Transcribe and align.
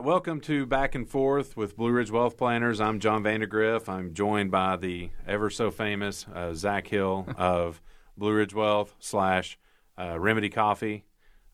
right, 0.00 0.06
welcome 0.06 0.40
to 0.42 0.66
Back 0.66 0.94
and 0.94 1.08
Forth 1.08 1.56
with 1.56 1.76
Blue 1.76 1.90
Ridge 1.90 2.10
Wealth 2.10 2.36
Planners. 2.36 2.80
I'm 2.80 3.00
John 3.00 3.22
Vandergriff. 3.22 3.88
I'm 3.88 4.14
joined 4.14 4.50
by 4.50 4.76
the 4.76 5.10
ever 5.26 5.50
so 5.50 5.70
famous 5.70 6.26
uh, 6.34 6.54
Zach 6.54 6.86
Hill 6.86 7.26
of 7.36 7.80
Blue 8.16 8.32
Ridge 8.32 8.54
Wealth 8.54 8.94
slash 8.98 9.58
uh, 9.98 10.18
Remedy 10.18 10.48
Coffee. 10.48 11.04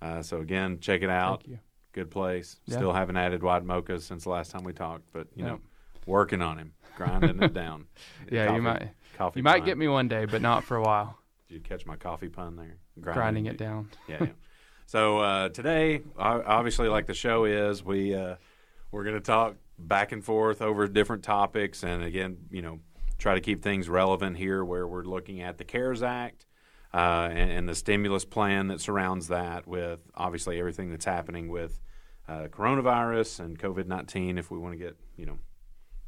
Uh, 0.01 0.23
so 0.23 0.41
again, 0.41 0.79
check 0.80 1.02
it 1.02 1.11
out. 1.11 1.41
Thank 1.43 1.51
you. 1.52 1.59
Good 1.93 2.11
place. 2.11 2.61
Yeah. 2.66 2.77
Still 2.77 2.93
haven't 2.93 3.16
added 3.16 3.43
white 3.43 3.64
mochas 3.64 4.02
since 4.02 4.24
the 4.24 4.30
last 4.30 4.51
time 4.51 4.65
we 4.65 4.73
talked, 4.73 5.05
but 5.12 5.28
you 5.34 5.45
Yep. 5.45 5.52
know, 5.52 5.60
working 6.06 6.42
on 6.42 6.59
him, 6.59 6.73
grinding 6.97 7.42
it 7.42 7.52
down. 7.55 7.87
Yeah, 8.30 8.47
Coffee- 8.47 8.56
you 8.56 8.62
might 8.62 8.88
Coffee 9.16 9.41
you 9.41 9.45
might 9.45 9.65
get 9.65 9.78
me 9.78 9.88
one 9.88 10.09
day, 10.09 10.24
but 10.27 10.42
not 10.42 10.65
for 10.65 10.77
a 10.77 10.83
while. 10.83 11.19
Did 11.48 11.55
you 11.55 11.60
catch 11.60 11.87
my 11.87 11.97
coffee 11.97 12.28
pun 12.28 12.56
there? 12.56 12.77
Grinding 13.01 13.47
it 13.47 13.56
down. 13.56 13.88
yeah. 14.09 14.16
yeah. 14.20 14.27
So 14.89 15.18
uh, 15.18 15.48
today, 15.48 16.02
obviously, 16.16 16.88
like 16.88 17.06
the 17.06 17.15
show 17.15 17.45
is, 17.45 17.83
we 17.83 18.15
uh, 18.15 18.37
we're 18.93 19.02
going 19.02 19.16
to 19.16 19.20
talk 19.20 19.56
back 19.77 20.12
and 20.12 20.24
forth 20.24 20.62
over 20.62 20.87
different 20.87 21.24
topics, 21.24 21.83
and 21.83 22.05
again, 22.05 22.38
you 22.52 22.62
know, 22.62 22.79
try 23.19 23.34
to 23.34 23.41
keep 23.41 23.62
things 23.62 23.88
relevant 23.88 24.37
here, 24.37 24.65
where 24.65 24.87
we're 24.87 25.02
looking 25.02 25.43
at 25.43 25.59
the 25.59 25.65
CARES 25.65 26.05
Act 26.05 26.46
uh, 26.95 27.29
and, 27.33 27.51
and 27.51 27.69
the 27.69 27.74
stimulus 27.74 28.24
plan 28.24 28.69
that 28.69 28.80
surrounds 28.80 29.27
that, 29.27 29.66
with 29.66 29.98
obviously 30.15 30.60
everything 30.60 30.91
that's 30.91 31.05
happening 31.05 31.48
with 31.48 31.80
uh, 32.29 32.46
coronavirus 32.52 33.41
and 33.41 33.59
COVID 33.59 33.88
nineteen. 33.88 34.38
If 34.38 34.52
we 34.52 34.59
want 34.59 34.74
to 34.74 34.79
get 34.79 34.96
you 35.16 35.27
know 35.27 35.38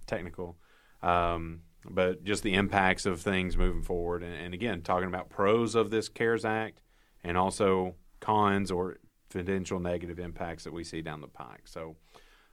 technical. 0.06 0.56
Um, 1.02 1.62
but 1.84 2.22
just 2.22 2.44
the 2.44 2.54
impacts 2.54 3.06
of 3.06 3.20
things 3.20 3.56
moving 3.56 3.82
forward, 3.82 4.22
and, 4.22 4.34
and 4.34 4.54
again, 4.54 4.82
talking 4.82 5.08
about 5.08 5.30
pros 5.30 5.74
of 5.74 5.90
this 5.90 6.08
CARES 6.08 6.44
Act, 6.44 6.80
and 7.24 7.36
also 7.36 7.96
cons 8.20 8.70
or 8.70 8.96
potential 9.30 9.78
negative 9.80 10.18
impacts 10.18 10.64
that 10.64 10.72
we 10.72 10.84
see 10.84 11.02
down 11.02 11.20
the 11.20 11.28
pike. 11.28 11.66
So, 11.66 11.96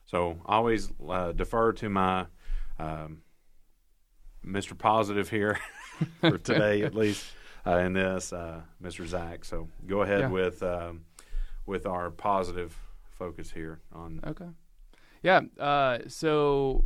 so 0.04 0.38
always 0.46 0.90
uh, 1.08 1.32
defer 1.32 1.72
to 1.74 1.88
my 1.88 2.26
um, 2.78 3.22
Mr. 4.44 4.76
Positive 4.76 5.28
here 5.30 5.58
for 6.20 6.38
today, 6.50 6.82
at 6.82 6.94
least 6.94 7.26
uh, 7.66 7.78
in 7.78 7.94
this, 7.94 8.32
uh, 8.32 8.60
Mr. 8.82 9.06
Zach. 9.06 9.44
So 9.44 9.68
go 9.86 10.02
ahead 10.02 10.20
Yeah. 10.20 10.28
with 10.28 10.62
um, 10.62 11.04
with 11.64 11.86
our 11.86 12.10
positive 12.10 12.76
focus 13.18 13.50
here 13.50 13.80
on. 13.92 14.20
Okay. 14.24 14.48
Yeah. 15.22 15.40
Uh, 15.58 15.98
so 16.06 16.84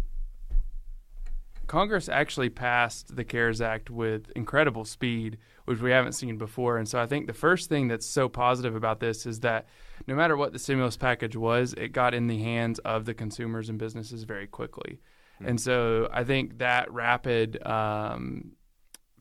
Congress 1.71 2.09
actually 2.09 2.51
passed 2.51 3.15
the 3.15 3.23
CARES 3.23 3.61
Act 3.61 3.91
with 3.91 4.33
incredible 4.35 4.85
speed, 4.85 5.39
which 5.67 5.81
we 5.81 5.93
haven't 5.93 6.15
seen 6.15 6.37
before. 6.37 6.79
And 6.79 6.89
so 6.89 7.01
I 7.01 7.07
think 7.07 7.29
the 7.29 7.33
first 7.33 7.69
thing 7.69 7.87
that's 7.87 8.07
so 8.07 8.29
positive 8.29 8.75
about 8.75 8.99
this 8.99 9.25
is 9.25 9.39
that 9.41 9.69
no 10.09 10.17
matter 10.17 10.37
what 10.37 10.53
the 10.53 10.59
stimulus 10.59 10.97
package 10.97 11.37
was, 11.37 11.73
it 11.75 11.93
got 11.93 12.13
in 12.13 12.27
the 12.27 12.43
hands 12.43 12.81
of 12.81 13.05
the 13.05 13.15
consumers 13.15 13.69
and 13.69 13.79
businesses 13.79 14.25
very 14.25 14.49
quickly. 14.49 14.99
And 15.39 15.61
so 15.61 16.09
I 16.13 16.25
think 16.25 16.59
that 16.59 16.93
rapid 16.93 17.65
um, 17.65 18.57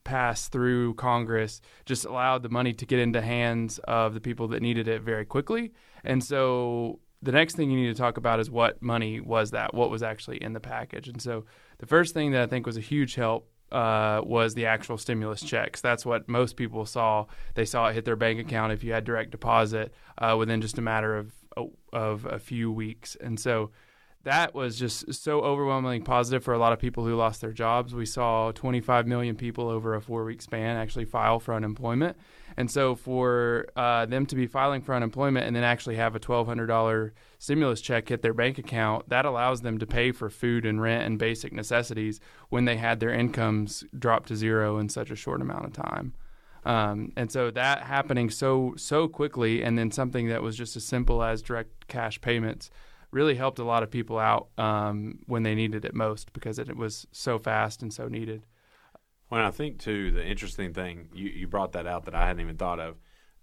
pass 0.02 0.48
through 0.48 0.94
Congress 0.94 1.60
just 1.86 2.04
allowed 2.04 2.42
the 2.42 2.48
money 2.48 2.72
to 2.72 2.84
get 2.84 2.98
into 2.98 3.22
hands 3.22 3.78
of 3.84 4.12
the 4.12 4.20
people 4.20 4.48
that 4.48 4.60
needed 4.60 4.88
it 4.88 5.02
very 5.02 5.24
quickly. 5.24 5.70
And 6.02 6.24
so 6.24 6.98
the 7.22 7.32
next 7.32 7.54
thing 7.54 7.70
you 7.70 7.78
need 7.78 7.94
to 7.94 8.00
talk 8.00 8.16
about 8.16 8.40
is 8.40 8.50
what 8.50 8.82
money 8.82 9.20
was 9.20 9.50
that, 9.50 9.74
what 9.74 9.90
was 9.90 10.02
actually 10.02 10.42
in 10.42 10.52
the 10.52 10.60
package. 10.60 11.06
And 11.06 11.20
so 11.20 11.44
the 11.80 11.86
first 11.86 12.14
thing 12.14 12.32
that 12.32 12.42
I 12.42 12.46
think 12.46 12.66
was 12.66 12.76
a 12.76 12.82
huge 12.82 13.14
help 13.14 13.50
uh, 13.72 14.20
was 14.22 14.54
the 14.54 14.66
actual 14.66 14.98
stimulus 14.98 15.40
checks. 15.42 15.80
That's 15.80 16.04
what 16.04 16.28
most 16.28 16.56
people 16.56 16.84
saw. 16.84 17.26
They 17.54 17.64
saw 17.64 17.88
it 17.88 17.94
hit 17.94 18.04
their 18.04 18.16
bank 18.16 18.38
account 18.38 18.72
if 18.72 18.84
you 18.84 18.92
had 18.92 19.04
direct 19.04 19.30
deposit 19.30 19.94
uh, 20.18 20.36
within 20.38 20.60
just 20.60 20.78
a 20.78 20.82
matter 20.82 21.16
of 21.16 21.32
of 21.92 22.26
a 22.26 22.38
few 22.38 22.70
weeks. 22.70 23.16
And 23.20 23.40
so 23.40 23.70
that 24.24 24.54
was 24.54 24.78
just 24.78 25.14
so 25.14 25.40
overwhelmingly 25.40 26.00
positive 26.00 26.44
for 26.44 26.52
a 26.52 26.58
lot 26.58 26.72
of 26.72 26.78
people 26.78 27.06
who 27.06 27.16
lost 27.16 27.40
their 27.40 27.52
jobs. 27.52 27.94
We 27.94 28.04
saw 28.04 28.52
25 28.52 29.06
million 29.06 29.34
people 29.34 29.68
over 29.68 29.94
a 29.94 30.00
four 30.02 30.24
week 30.24 30.42
span 30.42 30.76
actually 30.76 31.06
file 31.06 31.40
for 31.40 31.54
unemployment. 31.54 32.18
And 32.56 32.70
so 32.70 32.94
for 32.94 33.68
uh, 33.76 34.04
them 34.06 34.26
to 34.26 34.36
be 34.36 34.46
filing 34.46 34.82
for 34.82 34.94
unemployment 34.94 35.46
and 35.46 35.56
then 35.56 35.64
actually 35.64 35.96
have 35.96 36.14
a 36.14 36.20
$1,200 36.20 37.12
stimulus 37.38 37.80
check 37.80 38.10
hit 38.10 38.20
their 38.20 38.34
bank 38.34 38.58
account, 38.58 39.08
that 39.08 39.24
allows 39.24 39.62
them 39.62 39.78
to 39.78 39.86
pay 39.86 40.12
for 40.12 40.28
food 40.28 40.66
and 40.66 40.82
rent 40.82 41.04
and 41.04 41.18
basic 41.18 41.52
necessities 41.52 42.20
when 42.50 42.66
they 42.66 42.76
had 42.76 43.00
their 43.00 43.14
incomes 43.14 43.84
drop 43.98 44.26
to 44.26 44.36
zero 44.36 44.76
in 44.78 44.90
such 44.90 45.10
a 45.10 45.16
short 45.16 45.40
amount 45.40 45.64
of 45.64 45.72
time. 45.72 46.12
Um, 46.64 47.12
and 47.16 47.32
so 47.32 47.50
that 47.52 47.84
happening 47.84 48.28
so 48.28 48.74
so 48.76 49.08
quickly, 49.08 49.62
and 49.62 49.78
then 49.78 49.90
something 49.90 50.28
that 50.28 50.42
was 50.42 50.56
just 50.56 50.76
as 50.76 50.84
simple 50.84 51.22
as 51.22 51.40
direct 51.40 51.88
cash 51.88 52.20
payments, 52.20 52.70
really 53.10 53.34
helped 53.34 53.58
a 53.58 53.64
lot 53.64 53.82
of 53.82 53.90
people 53.90 54.18
out 54.18 54.48
um, 54.58 55.18
when 55.26 55.42
they 55.42 55.54
needed 55.54 55.84
it 55.84 55.94
most 55.94 56.32
because 56.32 56.58
it, 56.58 56.76
was 56.76 57.06
so 57.12 57.38
fast 57.38 57.82
and 57.82 57.92
so 57.92 58.08
needed. 58.08 58.44
Well, 59.30 59.44
I 59.44 59.50
think 59.50 59.78
too 59.78 60.10
the 60.10 60.24
interesting 60.24 60.72
thing 60.72 61.08
you, 61.14 61.28
you 61.28 61.46
brought 61.48 61.72
that 61.72 61.86
out 61.86 62.04
that 62.06 62.14
I 62.14 62.26
hadn't 62.26 62.40
even 62.40 62.56
thought 62.56 62.80
of. 62.80 62.96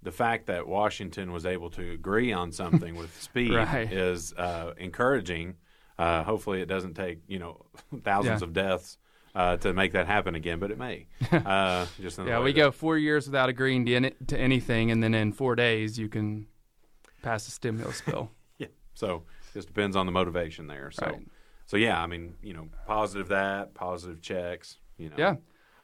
The 0.04 0.12
fact 0.12 0.46
that 0.48 0.68
Washington 0.68 1.32
was 1.32 1.46
able 1.46 1.70
to 1.72 1.92
agree 1.92 2.32
on 2.32 2.52
something 2.52 2.96
with 2.96 3.20
speed 3.22 3.54
Right. 3.54 3.92
is 3.92 4.34
uh, 4.34 4.74
encouraging. 4.78 5.56
Uh, 5.98 6.24
hopefully, 6.24 6.62
it 6.62 6.68
doesn't 6.68 6.94
take 6.94 7.20
you 7.28 7.40
know 7.40 7.66
thousands 8.04 8.42
Yeah. 8.42 8.48
of 8.48 8.54
deaths 8.54 8.98
uh, 9.36 9.58
to 9.58 9.74
make 9.74 9.94
that 9.94 10.08
happen 10.08 10.36
again, 10.36 10.60
but 10.60 10.72
it 10.72 10.78
may. 10.78 11.08
Uh, 11.32 11.86
just 12.02 12.20
Yeah, 12.20 12.40
we 12.42 12.52
that- 12.52 12.58
go 12.58 12.72
four 12.72 12.98
years 12.98 13.26
without 13.28 13.50
agreeing 13.50 13.86
to, 13.88 13.96
any, 13.96 14.12
to 14.28 14.38
anything, 14.40 14.92
and 14.92 15.02
then 15.04 15.14
in 15.14 15.32
four 15.34 15.56
days 15.56 15.98
you 15.98 16.08
can 16.10 16.48
pass 17.22 17.48
a 17.48 17.52
stimulus 17.52 18.02
bill. 18.02 18.30
Yeah, 18.60 18.68
so 18.94 19.24
just 19.58 19.68
depends 19.68 19.96
on 19.96 20.06
the 20.06 20.12
motivation 20.12 20.68
there. 20.68 20.92
So, 20.92 21.08
Right. 21.08 21.28
so 21.66 21.78
yeah, 21.78 22.00
I 22.02 22.06
mean, 22.06 22.36
you 22.44 22.54
know, 22.54 22.70
positive 22.86 23.30
that, 23.30 23.74
positive 23.74 24.22
checks. 24.22 24.78
You 24.98 25.10
know, 25.10 25.16
Yeah. 25.18 25.36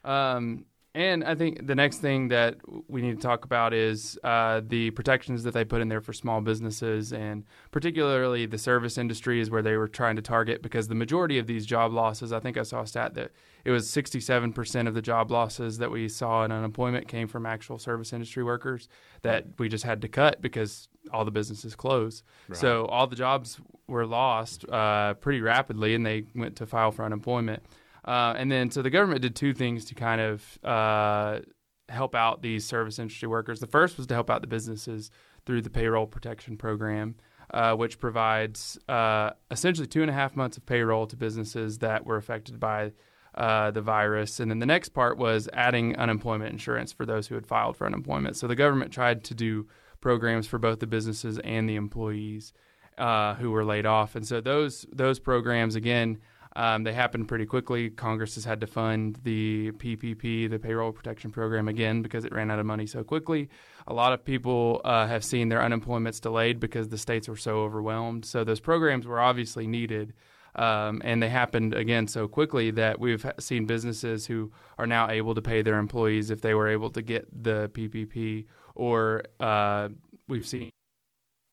Um, 0.04 0.66
and 0.96 1.24
I 1.24 1.34
think 1.34 1.66
the 1.66 1.74
next 1.74 1.98
thing 1.98 2.28
that 2.28 2.58
we 2.86 3.02
need 3.02 3.16
to 3.16 3.22
talk 3.22 3.44
about 3.44 3.74
is 3.74 4.16
uh, 4.22 4.60
the 4.64 4.92
protections 4.92 5.42
that 5.42 5.52
they 5.52 5.64
put 5.64 5.80
in 5.80 5.88
there 5.88 6.00
for 6.00 6.12
small 6.12 6.40
businesses, 6.40 7.12
and 7.12 7.44
particularly 7.72 8.46
the 8.46 8.58
service 8.58 8.96
industry 8.96 9.40
is 9.40 9.50
where 9.50 9.62
they 9.62 9.76
were 9.76 9.88
trying 9.88 10.14
to 10.14 10.22
target 10.22 10.62
because 10.62 10.86
the 10.86 10.94
majority 10.94 11.36
of 11.38 11.48
these 11.48 11.66
job 11.66 11.92
losses, 11.92 12.32
I 12.32 12.38
think 12.38 12.56
I 12.56 12.62
saw 12.62 12.82
a 12.82 12.86
stat 12.86 13.14
that 13.14 13.32
it 13.64 13.72
was 13.72 13.88
67% 13.90 14.86
of 14.86 14.94
the 14.94 15.02
job 15.02 15.32
losses 15.32 15.78
that 15.78 15.90
we 15.90 16.08
saw 16.08 16.44
in 16.44 16.52
unemployment 16.52 17.08
came 17.08 17.26
from 17.26 17.44
actual 17.44 17.78
service 17.78 18.12
industry 18.12 18.44
workers 18.44 18.88
that 19.22 19.46
we 19.58 19.68
just 19.68 19.82
had 19.82 20.00
to 20.02 20.08
cut 20.08 20.40
because 20.40 20.88
all 21.12 21.24
the 21.24 21.30
businesses 21.30 21.74
closed. 21.74 22.24
So 22.56 22.86
all 22.86 23.06
the 23.06 23.16
jobs 23.16 23.60
were 23.86 24.06
lost 24.06 24.68
uh, 24.68 25.14
pretty 25.14 25.40
rapidly, 25.40 25.94
and 25.94 26.04
they 26.04 26.24
went 26.34 26.56
to 26.56 26.66
file 26.66 26.90
for 26.90 27.04
unemployment. 27.04 27.62
Uh, 28.04 28.34
and 28.36 28.50
then, 28.50 28.70
so 28.70 28.82
the 28.82 28.90
government 28.90 29.22
did 29.22 29.34
two 29.34 29.54
things 29.54 29.84
to 29.86 29.94
kind 29.94 30.20
of 30.20 30.58
uh, 30.64 31.40
help 31.88 32.14
out 32.14 32.42
these 32.42 32.66
service 32.66 32.98
industry 32.98 33.28
workers. 33.28 33.60
The 33.60 33.66
first 33.66 33.96
was 33.96 34.06
to 34.08 34.14
help 34.14 34.30
out 34.30 34.40
the 34.40 34.46
businesses 34.46 35.10
through 35.46 35.62
the 35.62 35.70
payroll 35.70 36.06
protection 36.06 36.56
program, 36.56 37.14
uh, 37.52 37.74
which 37.74 37.98
provides 37.98 38.78
uh, 38.88 39.30
essentially 39.50 39.86
two 39.86 40.02
and 40.02 40.10
a 40.10 40.14
half 40.14 40.36
months 40.36 40.56
of 40.56 40.66
payroll 40.66 41.06
to 41.06 41.16
businesses 41.16 41.78
that 41.78 42.04
were 42.04 42.16
affected 42.16 42.58
by 42.58 42.92
uh, 43.34 43.70
the 43.70 43.82
virus. 43.82 44.40
And 44.40 44.50
then 44.50 44.58
the 44.58 44.66
next 44.66 44.90
part 44.90 45.18
was 45.18 45.48
adding 45.52 45.96
unemployment 45.96 46.52
insurance 46.52 46.92
for 46.92 47.04
those 47.04 47.26
who 47.26 47.34
had 47.34 47.46
filed 47.46 47.76
for 47.76 47.86
unemployment. 47.86 48.36
So 48.36 48.46
the 48.46 48.56
government 48.56 48.92
tried 48.92 49.24
to 49.24 49.34
do 49.34 49.66
programs 50.04 50.46
for 50.46 50.58
both 50.58 50.78
the 50.78 50.86
businesses 50.86 51.40
and 51.40 51.68
the 51.68 51.74
employees 51.74 52.52
uh, 52.98 53.34
who 53.34 53.50
were 53.50 53.64
laid 53.64 53.86
off. 53.86 54.14
And 54.14 54.24
so 54.24 54.40
those 54.40 54.86
those 54.92 55.18
programs 55.18 55.74
again. 55.74 56.18
Um, 56.56 56.84
they 56.84 56.92
happened 56.92 57.26
pretty 57.26 57.46
quickly. 57.46 57.90
Congress 57.90 58.36
has 58.36 58.44
had 58.44 58.60
to 58.60 58.68
fund 58.68 59.18
the 59.24 59.72
PPP, 59.72 60.48
the 60.48 60.60
Payroll 60.60 60.92
Protection 60.92 61.32
Program, 61.32 61.66
again 61.66 62.00
because 62.00 62.24
it 62.24 62.32
ran 62.32 62.48
out 62.48 62.60
of 62.60 62.66
money 62.66 62.86
so 62.86 63.02
quickly. 63.02 63.48
A 63.88 63.92
lot 63.92 64.12
of 64.12 64.24
people 64.24 64.80
uh, 64.84 65.08
have 65.08 65.24
seen 65.24 65.48
their 65.48 65.58
unemployments 65.58 66.20
delayed 66.20 66.60
because 66.60 66.90
the 66.90 66.96
states 66.96 67.26
were 67.28 67.36
so 67.36 67.64
overwhelmed. 67.64 68.24
So 68.24 68.44
those 68.44 68.60
programs 68.60 69.04
were 69.04 69.18
obviously 69.18 69.66
needed. 69.66 70.12
Um, 70.54 71.02
and 71.04 71.20
they 71.20 71.28
happened 71.28 71.74
again 71.74 72.06
so 72.06 72.28
quickly 72.28 72.70
that 72.72 73.00
we've 73.00 73.26
seen 73.40 73.66
businesses 73.66 74.26
who 74.26 74.52
are 74.78 74.86
now 74.86 75.10
able 75.10 75.34
to 75.34 75.42
pay 75.42 75.62
their 75.62 75.78
employees 75.78 76.30
if 76.30 76.40
they 76.40 76.54
were 76.54 76.68
able 76.68 76.90
to 76.90 77.02
get 77.02 77.26
the 77.42 77.68
PPP, 77.74 78.46
or 78.76 79.24
uh, 79.40 79.88
we've 80.28 80.46
seen 80.46 80.70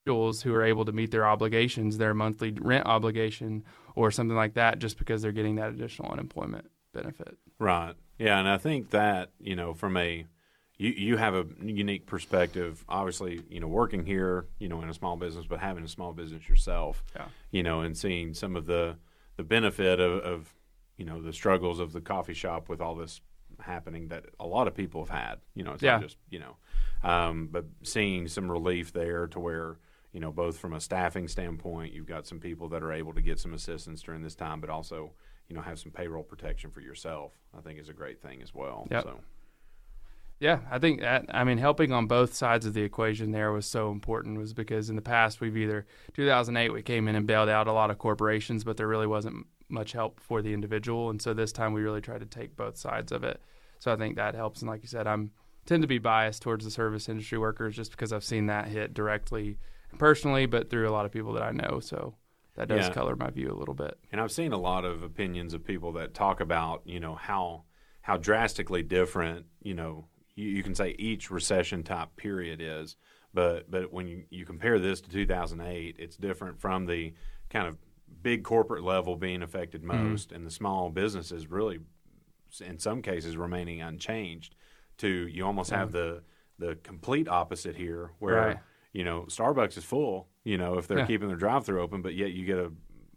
individuals 0.05 0.41
who 0.41 0.53
are 0.53 0.63
able 0.63 0.85
to 0.85 0.91
meet 0.91 1.11
their 1.11 1.25
obligations, 1.25 1.97
their 1.97 2.13
monthly 2.13 2.51
rent 2.51 2.85
obligation, 2.85 3.63
or 3.95 4.11
something 4.11 4.35
like 4.35 4.53
that, 4.55 4.79
just 4.79 4.97
because 4.97 5.21
they're 5.21 5.31
getting 5.31 5.55
that 5.55 5.69
additional 5.69 6.11
unemployment 6.11 6.69
benefit. 6.93 7.37
Right. 7.59 7.93
Yeah, 8.17 8.39
and 8.39 8.47
I 8.47 8.57
think 8.57 8.91
that 8.91 9.31
you 9.39 9.55
know 9.55 9.73
from 9.73 9.97
a 9.97 10.25
you 10.77 10.89
you 10.89 11.17
have 11.17 11.33
a 11.35 11.45
unique 11.61 12.05
perspective. 12.05 12.83
Obviously, 12.89 13.41
you 13.49 13.59
know, 13.59 13.67
working 13.67 14.05
here, 14.05 14.47
you 14.59 14.67
know, 14.69 14.81
in 14.81 14.89
a 14.89 14.93
small 14.93 15.15
business, 15.17 15.45
but 15.47 15.59
having 15.59 15.83
a 15.83 15.87
small 15.87 16.13
business 16.13 16.47
yourself, 16.49 17.03
Yeah. 17.15 17.25
you 17.51 17.63
know, 17.63 17.81
and 17.81 17.97
seeing 17.97 18.33
some 18.33 18.55
of 18.55 18.65
the 18.65 18.97
the 19.37 19.43
benefit 19.43 19.99
of, 19.99 20.19
of 20.23 20.53
you 20.97 21.05
know 21.05 21.21
the 21.21 21.33
struggles 21.33 21.79
of 21.79 21.93
the 21.93 22.01
coffee 22.01 22.33
shop 22.33 22.69
with 22.69 22.79
all 22.81 22.95
this 22.95 23.21
happening 23.61 24.07
that 24.09 24.25
a 24.39 24.45
lot 24.47 24.67
of 24.67 24.75
people 24.75 25.03
have 25.05 25.15
had. 25.17 25.35
You 25.55 25.63
know, 25.63 25.73
it's 25.73 25.83
Yeah. 25.83 25.93
not 25.93 26.01
just 26.01 26.17
you 26.29 26.39
know, 26.39 26.57
um, 27.03 27.47
but 27.51 27.65
seeing 27.83 28.27
some 28.27 28.49
relief 28.51 28.91
there 28.93 29.27
to 29.27 29.39
where 29.39 29.77
you 30.13 30.19
know, 30.19 30.29
both 30.29 30.57
from 30.57 30.73
a 30.73 30.79
staffing 30.81 31.25
standpoint, 31.29 31.93
you've 31.93 32.05
got 32.05 32.27
some 32.27 32.37
people 32.37 32.67
that 32.67 32.83
are 32.83 32.91
able 32.91 33.13
to 33.13 33.21
get 33.21 33.39
some 33.39 33.53
assistance 33.53 34.01
during 34.01 34.21
this 34.21 34.35
time, 34.35 34.59
but 34.59 34.69
also, 34.69 35.13
you 35.47 35.55
know, 35.55 35.61
have 35.61 35.79
some 35.79 35.89
payroll 35.89 36.21
protection 36.21 36.69
for 36.69 36.81
yourself. 36.81 37.31
I 37.57 37.61
think 37.61 37.79
is 37.79 37.87
a 37.87 37.93
great 37.93 38.21
thing 38.21 38.41
as 38.41 38.53
well. 38.53 38.89
Yep. 38.91 39.03
So. 39.03 39.19
Yeah, 40.41 40.59
I 40.71 40.79
think 40.79 41.01
that 41.01 41.25
I 41.29 41.43
mean 41.43 41.59
helping 41.59 41.93
on 41.93 42.07
both 42.07 42.33
sides 42.33 42.65
of 42.65 42.73
the 42.73 42.81
equation 42.81 43.31
there 43.31 43.51
was 43.51 43.65
so 43.67 43.91
important 43.91 44.37
was 44.39 44.53
because 44.53 44.89
in 44.89 44.95
the 44.95 45.01
past 45.01 45.39
we've 45.39 45.55
either 45.55 45.85
2008 46.13 46.73
we 46.73 46.81
came 46.81 47.07
in 47.07 47.15
and 47.15 47.27
bailed 47.27 47.47
out 47.47 47.67
a 47.67 47.71
lot 47.71 47.91
of 47.91 47.99
corporations 47.99 48.63
but 48.63 48.75
there 48.75 48.87
really 48.87 49.05
wasn't 49.05 49.45
much 49.71 49.91
help 49.93 50.19
for 50.19 50.41
the 50.41 50.53
individual 50.53 51.09
and 51.09 51.21
so 51.21 51.33
this 51.33 51.51
time 51.51 51.73
we 51.73 51.81
really 51.81 52.01
try 52.01 52.17
to 52.17 52.25
take 52.25 52.55
both 52.55 52.77
sides 52.77 53.11
of 53.11 53.23
it. 53.23 53.41
So 53.79 53.91
I 53.91 53.95
think 53.95 54.15
that 54.15 54.35
helps 54.35 54.61
and 54.61 54.69
like 54.69 54.81
you 54.81 54.87
said 54.87 55.07
I'm 55.07 55.31
tend 55.65 55.81
to 55.83 55.87
be 55.87 55.99
biased 55.99 56.41
towards 56.41 56.65
the 56.65 56.71
service 56.71 57.07
industry 57.07 57.37
workers 57.37 57.75
just 57.75 57.91
because 57.91 58.11
I've 58.11 58.23
seen 58.23 58.47
that 58.47 58.67
hit 58.67 58.93
directly 58.93 59.57
personally 59.97 60.45
but 60.45 60.69
through 60.69 60.89
a 60.89 60.91
lot 60.91 61.05
of 61.05 61.11
people 61.11 61.33
that 61.33 61.43
I 61.43 61.51
know 61.51 61.79
so 61.79 62.15
that 62.55 62.67
does 62.67 62.87
Yeah. 62.87 62.93
color 62.93 63.15
my 63.15 63.29
view 63.29 63.49
a 63.51 63.55
little 63.57 63.73
bit. 63.73 63.97
And 64.11 64.19
I've 64.19 64.31
seen 64.31 64.51
a 64.51 64.57
lot 64.57 64.83
of 64.85 65.03
opinions 65.03 65.53
of 65.53 65.63
people 65.63 65.93
that 65.93 66.13
talk 66.13 66.41
about, 66.41 66.81
you 66.85 66.99
know, 66.99 67.15
how 67.15 67.63
how 68.01 68.17
drastically 68.17 68.81
different, 68.83 69.45
you 69.61 69.75
know, 69.75 70.07
you, 70.35 70.49
you 70.49 70.63
can 70.63 70.73
say 70.73 70.95
each 70.97 71.29
recession 71.29 71.83
type 71.83 72.09
period 72.17 72.59
is, 72.61 72.95
but 73.33 73.69
but 73.71 73.93
when 73.93 74.07
you, 74.07 74.23
you 74.29 74.43
compare 74.45 74.79
this 74.79 74.99
to 75.01 75.09
2008, 75.09 75.95
it's 75.99 76.17
different 76.17 76.59
from 76.59 76.87
the 76.87 77.13
kind 77.49 77.67
of 77.67 77.77
big 78.21 78.43
corporate 78.43 78.83
level 78.83 79.15
being 79.15 79.41
affected 79.41 79.83
most, 79.83 80.31
and 80.31 80.45
the 80.45 80.51
small 80.51 80.89
businesses 80.89 81.47
really, 81.47 81.79
in 82.63 82.79
some 82.79 83.01
cases, 83.01 83.37
remaining 83.37 83.81
unchanged. 83.81 84.55
To 84.97 85.07
you 85.07 85.45
almost 85.45 85.71
have 85.71 85.91
the 85.91 86.23
the 86.59 86.75
complete 86.83 87.27
opposite 87.27 87.75
here, 87.75 88.11
where 88.19 88.35
Right. 88.35 88.57
you 88.93 89.03
know 89.03 89.23
Starbucks 89.23 89.77
is 89.77 89.83
full, 89.83 90.27
you 90.43 90.57
know, 90.57 90.77
if 90.77 90.87
they're 90.87 90.99
Yeah. 90.99 91.05
keeping 91.07 91.27
their 91.27 91.37
drive-through 91.37 91.81
open, 91.81 92.01
but 92.03 92.13
yet 92.13 92.33
you 92.33 92.45
get 92.45 92.57
a 92.59 92.71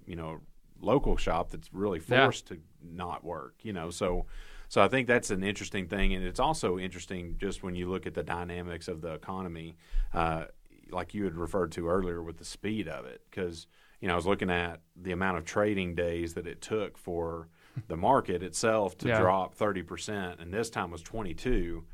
you 0.06 0.16
know 0.16 0.40
local 0.80 1.16
shop 1.16 1.50
that's 1.50 1.72
really 1.72 1.98
Yeah. 2.08 2.24
forced 2.24 2.46
to 2.48 2.60
not 2.82 3.24
work 3.24 3.54
you 3.62 3.72
know 3.72 3.88
so 3.88 4.26
so 4.68 4.82
i 4.82 4.88
think 4.88 5.06
that's 5.08 5.30
an 5.30 5.42
interesting 5.42 5.86
thing 5.88 6.12
and 6.12 6.22
it's 6.22 6.38
also 6.40 6.78
interesting 6.78 7.38
just 7.38 7.62
when 7.62 7.74
you 7.74 7.88
look 7.88 8.06
at 8.06 8.12
the 8.12 8.22
dynamics 8.22 8.86
of 8.86 9.00
the 9.00 9.14
economy 9.14 9.76
uh, 10.12 10.44
like 10.90 11.14
you 11.14 11.24
had 11.24 11.36
referred 11.36 11.72
to 11.72 11.88
earlier 11.88 12.22
with 12.22 12.36
the 12.36 12.44
speed 12.44 12.86
of 12.86 13.06
it 13.06 13.22
because 13.30 13.66
you 14.04 14.08
know 14.08 14.12
i 14.12 14.16
was 14.16 14.26
looking 14.26 14.50
at 14.50 14.82
the 14.94 15.12
amount 15.12 15.38
of 15.38 15.46
trading 15.46 15.94
days 15.94 16.34
that 16.34 16.46
it 16.46 16.60
took 16.60 16.98
for 16.98 17.48
the 17.88 17.96
market 17.96 18.42
itself 18.42 18.98
to 18.98 19.08
Yeah. 19.08 19.18
drop 19.18 19.56
30% 19.56 20.40
and 20.42 20.52
this 20.52 20.68
time 20.68 20.90
was 20.90 21.00
22 21.00 21.84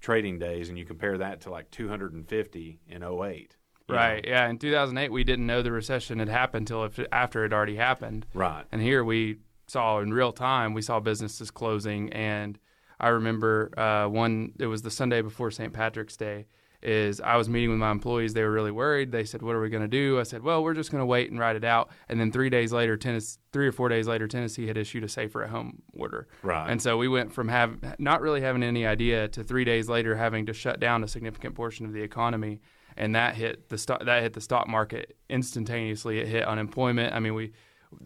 trading 0.00 0.40
days 0.40 0.68
and 0.68 0.76
you 0.76 0.84
compare 0.84 1.16
that 1.18 1.42
to 1.42 1.50
like 1.50 1.70
250 1.70 2.80
in 2.88 3.02
08 3.04 3.56
you 3.88 3.94
know? 3.94 4.00
Right. 4.00 4.24
Yeah. 4.26 4.48
In 4.48 4.58
2008, 4.58 5.10
we 5.12 5.22
didn't 5.24 5.46
know 5.46 5.62
the 5.62 5.70
recession 5.72 6.18
had 6.18 6.28
happened 6.28 6.70
until 6.70 7.06
after 7.12 7.44
it 7.44 7.52
already 7.52 7.76
happened. 7.76 8.26
right 8.34 8.64
And 8.72 8.82
here 8.82 9.04
we 9.04 9.38
saw 9.68 10.00
in 10.00 10.12
real 10.12 10.32
time, 10.32 10.74
we 10.74 10.82
saw 10.82 10.98
businesses 11.00 11.50
closing. 11.52 12.12
And 12.12 12.58
I 12.98 13.08
remember 13.08 13.70
uh, 13.78 14.08
one, 14.08 14.52
it 14.58 14.66
was 14.66 14.82
the 14.82 14.90
Sunday 14.90 15.22
before 15.22 15.50
St. 15.52 15.72
Patrick's 15.72 16.16
Day. 16.16 16.46
Is 16.82 17.20
I 17.20 17.36
was 17.36 17.46
meeting 17.46 17.68
with 17.68 17.78
my 17.78 17.90
employees. 17.90 18.32
They 18.32 18.42
were 18.42 18.50
really 18.50 18.70
worried. 18.70 19.12
They 19.12 19.24
said, 19.24 19.42
"What 19.42 19.54
are 19.54 19.60
we 19.60 19.68
going 19.68 19.82
to 19.82 19.88
do?" 19.88 20.18
I 20.18 20.22
said, 20.22 20.42
"Well, 20.42 20.62
we're 20.62 20.72
just 20.72 20.90
going 20.90 21.02
to 21.02 21.06
wait 21.06 21.30
and 21.30 21.38
ride 21.38 21.56
it 21.56 21.64
out." 21.64 21.90
And 22.08 22.18
then 22.18 22.32
three 22.32 22.48
days 22.48 22.72
later, 22.72 22.96
Tennessee, 22.96 23.38
three 23.52 23.66
or 23.66 23.72
four 23.72 23.90
days 23.90 24.08
later, 24.08 24.26
Tennessee 24.26 24.66
had 24.66 24.78
issued 24.78 25.04
a 25.04 25.08
safer 25.08 25.44
at 25.44 25.50
home 25.50 25.82
order. 25.92 26.26
Right. 26.42 26.70
And 26.70 26.80
so 26.80 26.96
we 26.96 27.06
went 27.06 27.34
from 27.34 27.48
have 27.48 27.76
not 27.98 28.22
really 28.22 28.40
having 28.40 28.62
any 28.62 28.86
idea 28.86 29.28
to 29.28 29.44
three 29.44 29.64
days 29.64 29.90
later 29.90 30.16
having 30.16 30.46
to 30.46 30.54
shut 30.54 30.80
down 30.80 31.04
a 31.04 31.08
significant 31.08 31.54
portion 31.54 31.84
of 31.84 31.92
the 31.92 32.00
economy, 32.00 32.62
and 32.96 33.14
that 33.14 33.34
hit 33.34 33.68
the 33.68 33.76
stock 33.76 34.02
that 34.04 34.22
hit 34.22 34.32
the 34.32 34.40
stock 34.40 34.66
market 34.66 35.18
instantaneously. 35.28 36.18
It 36.18 36.28
hit 36.28 36.44
unemployment. 36.44 37.14
I 37.14 37.18
mean, 37.18 37.34
we. 37.34 37.52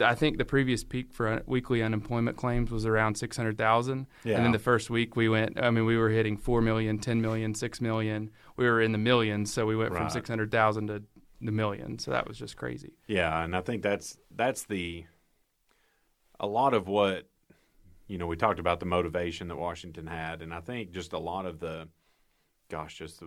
I 0.00 0.14
think 0.14 0.38
the 0.38 0.44
previous 0.44 0.82
peak 0.82 1.12
for 1.12 1.28
un- 1.28 1.42
weekly 1.46 1.82
unemployment 1.82 2.36
claims 2.36 2.70
was 2.70 2.86
around 2.86 3.16
600,000. 3.16 4.06
Yeah. 4.24 4.36
And 4.36 4.44
then 4.44 4.52
the 4.52 4.58
first 4.58 4.88
week 4.90 5.14
we 5.14 5.28
went, 5.28 5.60
I 5.62 5.70
mean, 5.70 5.84
we 5.84 5.96
were 5.98 6.08
hitting 6.10 6.36
4 6.36 6.60
million, 6.62 6.98
10 6.98 7.20
million, 7.20 7.54
6 7.54 7.80
million. 7.80 8.30
We 8.56 8.64
were 8.64 8.80
in 8.80 8.92
the 8.92 8.98
millions. 8.98 9.52
So 9.52 9.66
we 9.66 9.76
went 9.76 9.94
from 9.94 10.08
600,000 10.08 10.86
to 10.88 11.02
the 11.42 11.52
million. 11.52 11.98
So 11.98 12.10
that 12.12 12.26
was 12.26 12.38
just 12.38 12.56
crazy. 12.56 12.94
Yeah, 13.06 13.44
and 13.44 13.54
I 13.54 13.60
think 13.60 13.82
that's 13.82 14.16
that's 14.34 14.64
the 14.64 15.04
a 16.40 16.46
lot 16.46 16.72
of 16.74 16.88
what 16.88 17.28
you 18.08 18.16
know 18.18 18.26
we 18.26 18.36
talked 18.36 18.58
about 18.60 18.80
the 18.80 18.86
motivation 18.86 19.48
that 19.48 19.56
Washington 19.56 20.06
had, 20.06 20.40
and 20.42 20.52
I 20.54 20.60
think 20.60 20.92
just 20.92 21.12
a 21.12 21.18
lot 21.18 21.44
of 21.46 21.60
the 21.60 21.88
gosh, 22.70 22.96
just 22.98 23.20
the 23.20 23.26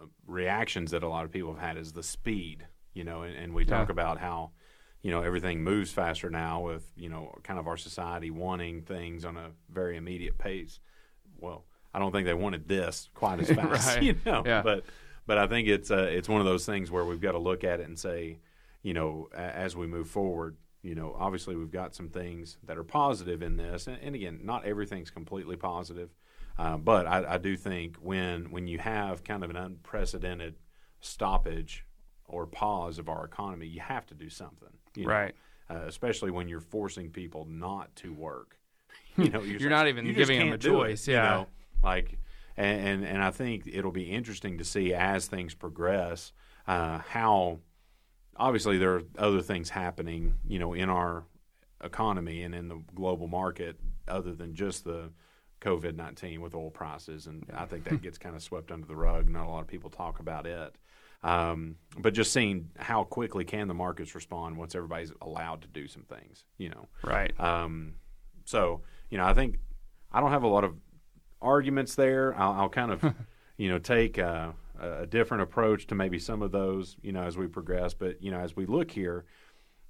uh, 0.00 0.06
reactions 0.26 0.90
that 0.92 1.02
a 1.02 1.08
lot 1.08 1.24
of 1.26 1.30
people 1.30 1.52
have 1.54 1.62
had 1.62 1.76
is 1.76 1.92
the 1.92 2.02
speed. 2.02 2.66
You 2.94 3.04
know, 3.04 3.22
and, 3.22 3.36
and 3.36 3.54
we 3.54 3.64
talk 3.66 3.88
Yeah. 3.88 3.92
about 3.92 4.18
how 4.18 4.52
you 5.02 5.10
know 5.10 5.22
everything 5.22 5.62
moves 5.62 5.92
faster 5.92 6.28
now 6.30 6.60
with 6.60 6.90
you 6.96 7.08
know 7.08 7.34
kind 7.44 7.58
of 7.58 7.66
our 7.68 7.76
society 7.76 8.30
wanting 8.30 8.82
things 8.82 9.24
on 9.24 9.36
a 9.36 9.50
very 9.70 9.96
immediate 9.96 10.38
pace. 10.38 10.80
Well, 11.38 11.64
I 11.94 11.98
don't 12.00 12.12
think 12.12 12.26
they 12.26 12.34
wanted 12.34 12.68
this 12.68 13.08
quite 13.14 13.40
as 13.40 13.50
fast, 13.52 13.94
Right. 13.96 14.02
you 14.02 14.16
know, 14.26 14.42
Yeah. 14.44 14.62
but 14.62 14.84
but 15.26 15.38
I 15.38 15.46
think 15.46 15.68
it's 15.68 15.90
uh, 15.90 16.08
it's 16.10 16.28
one 16.28 16.40
of 16.40 16.46
those 16.46 16.66
things 16.66 16.90
where 16.90 17.04
we've 17.04 17.20
got 17.20 17.32
to 17.32 17.38
look 17.38 17.62
at 17.64 17.80
it 17.80 17.86
and 17.88 17.98
say, 17.98 18.38
you 18.82 18.94
know, 18.94 19.28
a- 19.32 19.38
as 19.38 19.76
we 19.76 19.86
move 19.86 20.08
forward, 20.08 20.56
you 20.82 20.94
know, 20.94 21.14
obviously 21.18 21.54
we've 21.54 21.70
got 21.70 21.94
some 21.94 22.08
things 22.08 22.56
that 22.64 22.76
are 22.78 22.84
positive 22.84 23.42
in 23.42 23.56
this, 23.56 23.86
and, 23.86 23.98
and 24.02 24.14
again, 24.14 24.40
not 24.42 24.64
everything's 24.64 25.10
completely 25.10 25.56
positive, 25.56 26.10
uh, 26.58 26.76
but 26.76 27.06
I, 27.06 27.34
I 27.34 27.38
do 27.38 27.56
think 27.56 27.96
when 27.98 28.50
when 28.50 28.66
you 28.66 28.78
have 28.78 29.22
kind 29.22 29.44
of 29.44 29.50
an 29.50 29.56
unprecedented 29.56 30.56
stoppage 31.00 31.84
or 32.28 32.46
pause 32.46 32.98
of 32.98 33.08
our 33.08 33.24
economy, 33.24 33.66
you 33.66 33.80
have 33.80 34.06
to 34.06 34.14
do 34.14 34.28
something, 34.28 34.68
you 34.94 35.04
know, 35.04 35.10
Right. 35.10 35.34
Uh, 35.70 35.82
especially 35.86 36.30
when 36.30 36.48
you're 36.48 36.60
forcing 36.60 37.10
people 37.10 37.46
not 37.48 37.94
to 37.96 38.12
work. 38.12 38.56
You 39.16 39.30
know, 39.30 39.42
You're 39.42 39.68
not 39.68 39.88
even 39.88 40.06
you 40.06 40.12
giving 40.12 40.38
them 40.38 40.48
a 40.48 40.50
can't 40.52 40.64
it, 40.64 40.68
choice, 40.68 41.08
you 41.08 41.14
yeah. 41.14 41.22
know? 41.28 41.46
like 41.82 42.18
and, 42.56 42.88
and 42.88 43.04
and 43.04 43.22
I 43.22 43.30
think 43.30 43.64
it'll 43.66 43.90
be 43.92 44.04
interesting 44.04 44.58
to 44.58 44.64
see 44.64 44.94
as 44.94 45.26
things 45.26 45.54
progress 45.54 46.32
uh, 46.66 46.98
how 46.98 47.58
obviously 48.36 48.78
there 48.78 48.94
are 48.94 49.02
other 49.18 49.40
things 49.42 49.70
happening 49.70 50.34
you 50.46 50.58
know 50.58 50.72
in 50.72 50.88
our 50.88 51.24
economy 51.82 52.42
and 52.42 52.54
in 52.54 52.68
the 52.68 52.80
global 52.94 53.26
market 53.28 53.76
other 54.06 54.34
than 54.34 54.54
just 54.54 54.84
the 54.84 55.10
COVID 55.60 55.96
nineteen 55.96 56.40
with 56.40 56.54
oil 56.54 56.70
prices 56.70 57.26
and 57.26 57.44
I 57.54 57.64
think 57.64 57.84
that 57.84 58.02
gets 58.02 58.18
kind 58.18 58.36
of 58.36 58.42
swept 58.42 58.70
under 58.70 58.86
the 58.86 58.96
rug. 58.96 59.28
Not 59.28 59.46
a 59.46 59.50
lot 59.50 59.60
of 59.60 59.66
people 59.68 59.90
talk 59.90 60.20
about 60.20 60.46
it. 60.46 60.74
Um, 61.22 61.76
but 61.98 62.14
just 62.14 62.32
seeing 62.32 62.70
how 62.76 63.04
quickly 63.04 63.44
can 63.44 63.66
the 63.66 63.74
markets 63.74 64.14
respond 64.14 64.56
once 64.56 64.74
everybody's 64.74 65.12
allowed 65.20 65.62
to 65.62 65.68
do 65.68 65.88
some 65.88 66.02
things, 66.02 66.44
you 66.58 66.68
know. 66.68 66.88
Right. 67.02 67.38
Um, 67.40 67.94
so 68.44 68.82
you 69.10 69.18
know, 69.18 69.24
I 69.24 69.34
think 69.34 69.58
I 70.12 70.20
don't 70.20 70.30
have 70.30 70.44
a 70.44 70.48
lot 70.48 70.64
of 70.64 70.74
arguments 71.40 71.94
there. 71.94 72.34
I'll, 72.38 72.52
I'll 72.52 72.68
kind 72.68 72.92
of 72.92 73.02
you 73.56 73.68
know 73.68 73.78
take 73.78 74.18
uh, 74.18 74.52
a 74.80 75.06
different 75.06 75.42
approach 75.42 75.86
to 75.88 75.94
maybe 75.94 76.18
some 76.18 76.42
of 76.42 76.52
those 76.52 76.96
you 77.02 77.12
know 77.12 77.22
as 77.22 77.36
we 77.36 77.46
progress. 77.46 77.94
But 77.94 78.22
you 78.22 78.30
know, 78.30 78.38
as 78.38 78.54
we 78.54 78.66
look 78.66 78.90
here, 78.90 79.24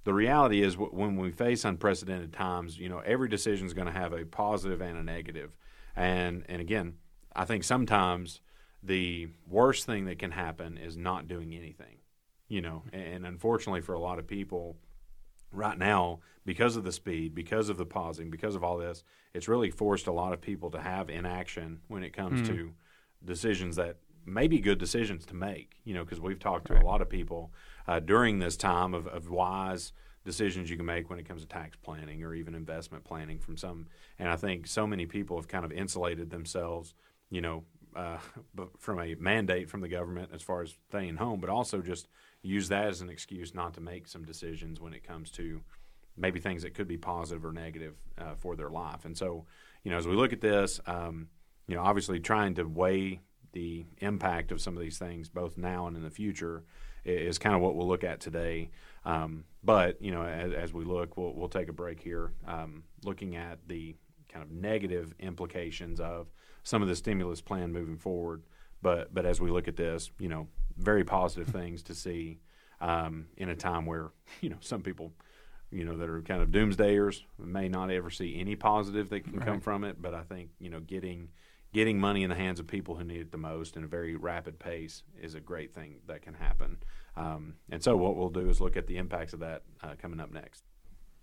the 0.04 0.14
reality 0.14 0.62
is 0.62 0.78
when 0.78 1.16
we 1.16 1.30
face 1.30 1.64
unprecedented 1.64 2.32
times, 2.32 2.78
you 2.78 2.88
know, 2.88 3.00
every 3.00 3.28
decision 3.28 3.66
is 3.66 3.74
going 3.74 3.86
to 3.86 3.92
have 3.92 4.12
a 4.12 4.24
positive 4.24 4.80
and 4.80 4.96
a 4.96 5.02
negative. 5.02 5.50
And 5.94 6.44
and 6.48 6.62
again, 6.62 6.94
I 7.36 7.44
think 7.44 7.64
sometimes 7.64 8.40
the 8.82 9.28
worst 9.46 9.86
thing 9.86 10.04
that 10.06 10.18
can 10.18 10.30
happen 10.30 10.78
is 10.78 10.96
not 10.96 11.28
doing 11.28 11.54
anything. 11.54 11.96
You 12.48 12.62
know, 12.62 12.82
and 12.92 13.26
unfortunately 13.26 13.82
for 13.82 13.92
a 13.92 14.00
lot 14.00 14.18
of 14.18 14.26
people, 14.26 14.78
right 15.52 15.76
now, 15.76 16.20
because 16.46 16.76
of 16.76 16.84
the 16.84 16.92
speed, 16.92 17.34
because 17.34 17.68
of 17.68 17.76
the 17.76 17.84
pausing, 17.84 18.30
because 18.30 18.54
of 18.54 18.64
all 18.64 18.78
this, 18.78 19.04
it's 19.34 19.48
really 19.48 19.70
forced 19.70 20.06
a 20.06 20.12
lot 20.12 20.32
of 20.32 20.40
people 20.40 20.70
to 20.70 20.80
have 20.80 21.10
inaction 21.10 21.80
when 21.88 22.02
it 22.02 22.14
comes 22.14 22.40
to 22.48 22.72
decisions 23.22 23.76
that 23.76 23.96
may 24.24 24.46
be 24.46 24.60
good 24.60 24.78
decisions 24.78 25.26
to 25.26 25.34
make. 25.34 25.80
You 25.84 25.94
know, 25.94 26.04
because 26.04 26.20
we've 26.20 26.38
talked 26.38 26.68
to 26.68 26.74
Right. 26.74 26.82
a 26.82 26.86
lot 26.86 27.02
of 27.02 27.10
people 27.10 27.52
uh, 27.86 28.00
during 28.00 28.38
this 28.38 28.56
time 28.56 28.94
of, 28.94 29.06
of 29.06 29.28
wise 29.28 29.92
decisions 30.24 30.70
you 30.70 30.76
can 30.76 30.86
make 30.86 31.08
when 31.08 31.18
it 31.18 31.26
comes 31.26 31.42
to 31.42 31.48
tax 31.48 31.76
planning 31.76 32.22
or 32.22 32.34
even 32.34 32.54
investment 32.54 33.04
planning 33.04 33.38
from 33.38 33.56
some. 33.56 33.86
And 34.18 34.28
I 34.28 34.36
think 34.36 34.66
so 34.66 34.86
many 34.86 35.06
people 35.06 35.36
have 35.36 35.48
kind 35.48 35.64
of 35.64 35.72
insulated 35.72 36.30
themselves, 36.30 36.94
you 37.30 37.40
know, 37.40 37.64
uh, 37.98 38.18
from 38.78 39.00
a 39.00 39.14
mandate 39.16 39.68
from 39.68 39.80
the 39.80 39.88
government 39.88 40.30
as 40.32 40.42
far 40.42 40.62
as 40.62 40.74
staying 40.88 41.16
home, 41.16 41.40
but 41.40 41.50
also 41.50 41.82
just 41.82 42.06
use 42.42 42.68
that 42.68 42.86
as 42.86 43.00
an 43.00 43.10
excuse 43.10 43.54
not 43.54 43.74
to 43.74 43.80
make 43.80 44.06
some 44.06 44.24
decisions 44.24 44.80
when 44.80 44.94
it 44.94 45.02
comes 45.02 45.30
to 45.32 45.60
maybe 46.16 46.38
things 46.38 46.62
that 46.62 46.74
could 46.74 46.86
be 46.86 46.96
positive 46.96 47.44
or 47.44 47.52
negative 47.52 47.94
uh, 48.16 48.34
for 48.38 48.54
their 48.54 48.70
life. 48.70 49.04
And 49.04 49.16
so, 49.16 49.46
you 49.82 49.90
know, 49.90 49.98
as 49.98 50.06
we 50.06 50.14
look 50.14 50.32
at 50.32 50.40
this, 50.40 50.80
um, 50.86 51.28
you 51.66 51.74
know, 51.74 51.82
obviously 51.82 52.20
trying 52.20 52.54
to 52.54 52.64
weigh 52.64 53.20
the 53.52 53.84
impact 53.98 54.52
of 54.52 54.60
some 54.60 54.76
of 54.76 54.80
these 54.80 54.98
things 54.98 55.28
both 55.28 55.56
now 55.56 55.86
and 55.86 55.96
in 55.96 56.02
the 56.02 56.10
future 56.10 56.64
is 57.04 57.38
kind 57.38 57.54
of 57.56 57.60
what 57.60 57.74
we'll 57.74 57.88
look 57.88 58.04
at 58.04 58.20
today. 58.20 58.70
Um, 59.04 59.44
but 59.64 60.00
you 60.00 60.12
know, 60.12 60.22
as, 60.22 60.52
as 60.52 60.72
we 60.72 60.84
look, 60.84 61.16
we'll 61.16 61.34
we'll 61.34 61.48
take 61.48 61.68
a 61.68 61.72
break 61.72 62.00
here, 62.00 62.32
um, 62.46 62.84
looking 63.02 63.36
at 63.36 63.58
the 63.66 63.96
kind 64.28 64.44
of 64.44 64.50
negative 64.50 65.14
implications 65.18 66.00
of 66.00 66.28
some 66.68 66.82
of 66.82 66.88
the 66.88 66.96
stimulus 66.96 67.40
plan 67.40 67.72
moving 67.72 67.96
forward. 67.96 68.42
But 68.82 69.14
but 69.14 69.24
as 69.24 69.40
we 69.40 69.50
look 69.50 69.68
at 69.68 69.76
this, 69.76 70.10
you 70.18 70.28
know, 70.28 70.48
very 70.76 71.02
positive 71.02 71.48
things 71.48 71.82
to 71.84 71.94
see 71.94 72.40
um, 72.80 73.26
in 73.36 73.48
a 73.48 73.56
time 73.56 73.86
where 73.86 74.10
you 74.40 74.50
know 74.50 74.58
some 74.60 74.82
people 74.82 75.12
you 75.70 75.84
know 75.84 75.96
that 75.96 76.08
are 76.08 76.22
kind 76.22 76.42
of 76.42 76.50
doomsdayers 76.50 77.22
may 77.38 77.68
not 77.68 77.90
ever 77.90 78.10
see 78.10 78.38
any 78.38 78.54
positive 78.54 79.08
that 79.10 79.24
can 79.24 79.36
right. 79.36 79.46
come 79.46 79.60
from 79.60 79.84
it 79.84 80.00
but 80.00 80.14
i 80.14 80.22
think 80.22 80.48
you 80.58 80.70
know 80.70 80.80
getting 80.80 81.28
getting 81.74 82.00
money 82.00 82.22
in 82.22 82.30
the 82.30 82.36
hands 82.36 82.58
of 82.58 82.66
people 82.66 82.94
who 82.94 83.04
need 83.04 83.20
it 83.20 83.32
the 83.32 83.36
most 83.36 83.76
in 83.76 83.84
a 83.84 83.86
very 83.86 84.16
rapid 84.16 84.58
pace 84.58 85.02
is 85.20 85.34
a 85.34 85.40
great 85.40 85.74
thing 85.74 85.96
that 86.06 86.22
can 86.22 86.32
happen 86.32 86.78
um, 87.18 87.54
and 87.68 87.82
so 87.82 87.98
what 87.98 88.16
we'll 88.16 88.30
do 88.30 88.48
is 88.48 88.62
look 88.62 88.78
at 88.78 88.86
the 88.86 88.96
impacts 88.96 89.34
of 89.34 89.40
that 89.40 89.62
uh, 89.82 89.94
coming 90.00 90.20
up 90.20 90.32
next 90.32 90.64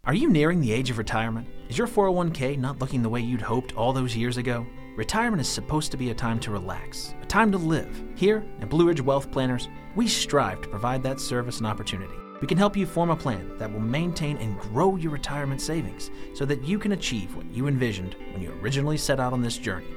are 0.06 0.14
you 0.14 0.30
nearing 0.30 0.62
the 0.62 0.72
age 0.72 0.92
of 0.92 1.00
retirement? 1.00 1.48
Is 1.68 1.80
your 1.80 1.88
401k 1.88 2.60
not 2.60 2.78
looking 2.78 3.02
the 3.02 3.10
way 3.10 3.22
you'd 3.22 3.42
hoped 3.42 3.76
all 3.76 3.92
those 3.92 4.16
years 4.16 4.38
ago? 4.38 4.64
Retirement 4.96 5.42
is 5.42 5.50
supposed 5.50 5.90
to 5.92 5.98
be 5.98 6.12
a 6.12 6.14
time 6.14 6.40
to 6.42 6.52
relax, 6.52 7.16
a 7.24 7.26
time 7.26 7.52
to 7.52 7.58
live. 7.58 8.04
Here 8.16 8.46
at 8.62 8.70
Blue 8.70 8.86
Ridge 8.86 9.02
Wealth 9.02 9.32
Planners, 9.32 9.68
we 9.96 10.08
strive 10.08 10.62
to 10.62 10.70
provide 10.70 11.02
that 11.02 11.20
service 11.20 11.58
and 11.58 11.66
opportunity. 11.66 12.14
We 12.40 12.46
can 12.46 12.58
help 12.58 12.78
you 12.78 12.86
form 12.86 13.10
a 13.10 13.16
plan 13.16 13.58
that 13.58 13.72
will 13.72 13.80
maintain 13.80 14.38
and 14.38 14.60
grow 14.60 14.96
your 14.96 15.12
retirement 15.12 15.60
savings 15.60 16.12
so 16.36 16.46
that 16.46 16.64
you 16.64 16.78
can 16.78 16.92
achieve 16.92 17.36
what 17.36 17.52
you 17.52 17.66
envisioned 17.66 18.16
when 18.32 18.44
you 18.44 18.52
originally 18.62 18.98
set 18.98 19.20
out 19.20 19.34
on 19.34 19.42
this 19.42 19.58
journey. 19.58 19.88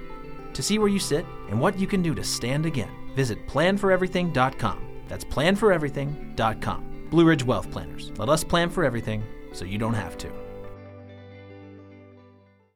To 0.54 0.62
see 0.62 0.78
where 0.78 0.88
you 0.88 0.98
sit 0.98 1.26
and 1.50 1.60
what 1.60 1.78
you 1.78 1.86
can 1.86 2.00
do 2.00 2.14
to 2.14 2.24
stand 2.24 2.64
again, 2.64 2.90
visit 3.14 3.46
planforeverything.com. 3.46 5.02
That's 5.06 5.24
planforeverything.com. 5.26 7.08
Blue 7.10 7.24
Ridge 7.26 7.44
Wealth 7.44 7.70
Planners. 7.70 8.10
Let 8.16 8.30
us 8.30 8.42
plan 8.42 8.70
for 8.70 8.84
everything 8.84 9.22
so 9.52 9.64
you 9.64 9.78
don't 9.78 9.94
have 9.94 10.16
to. 10.18 10.30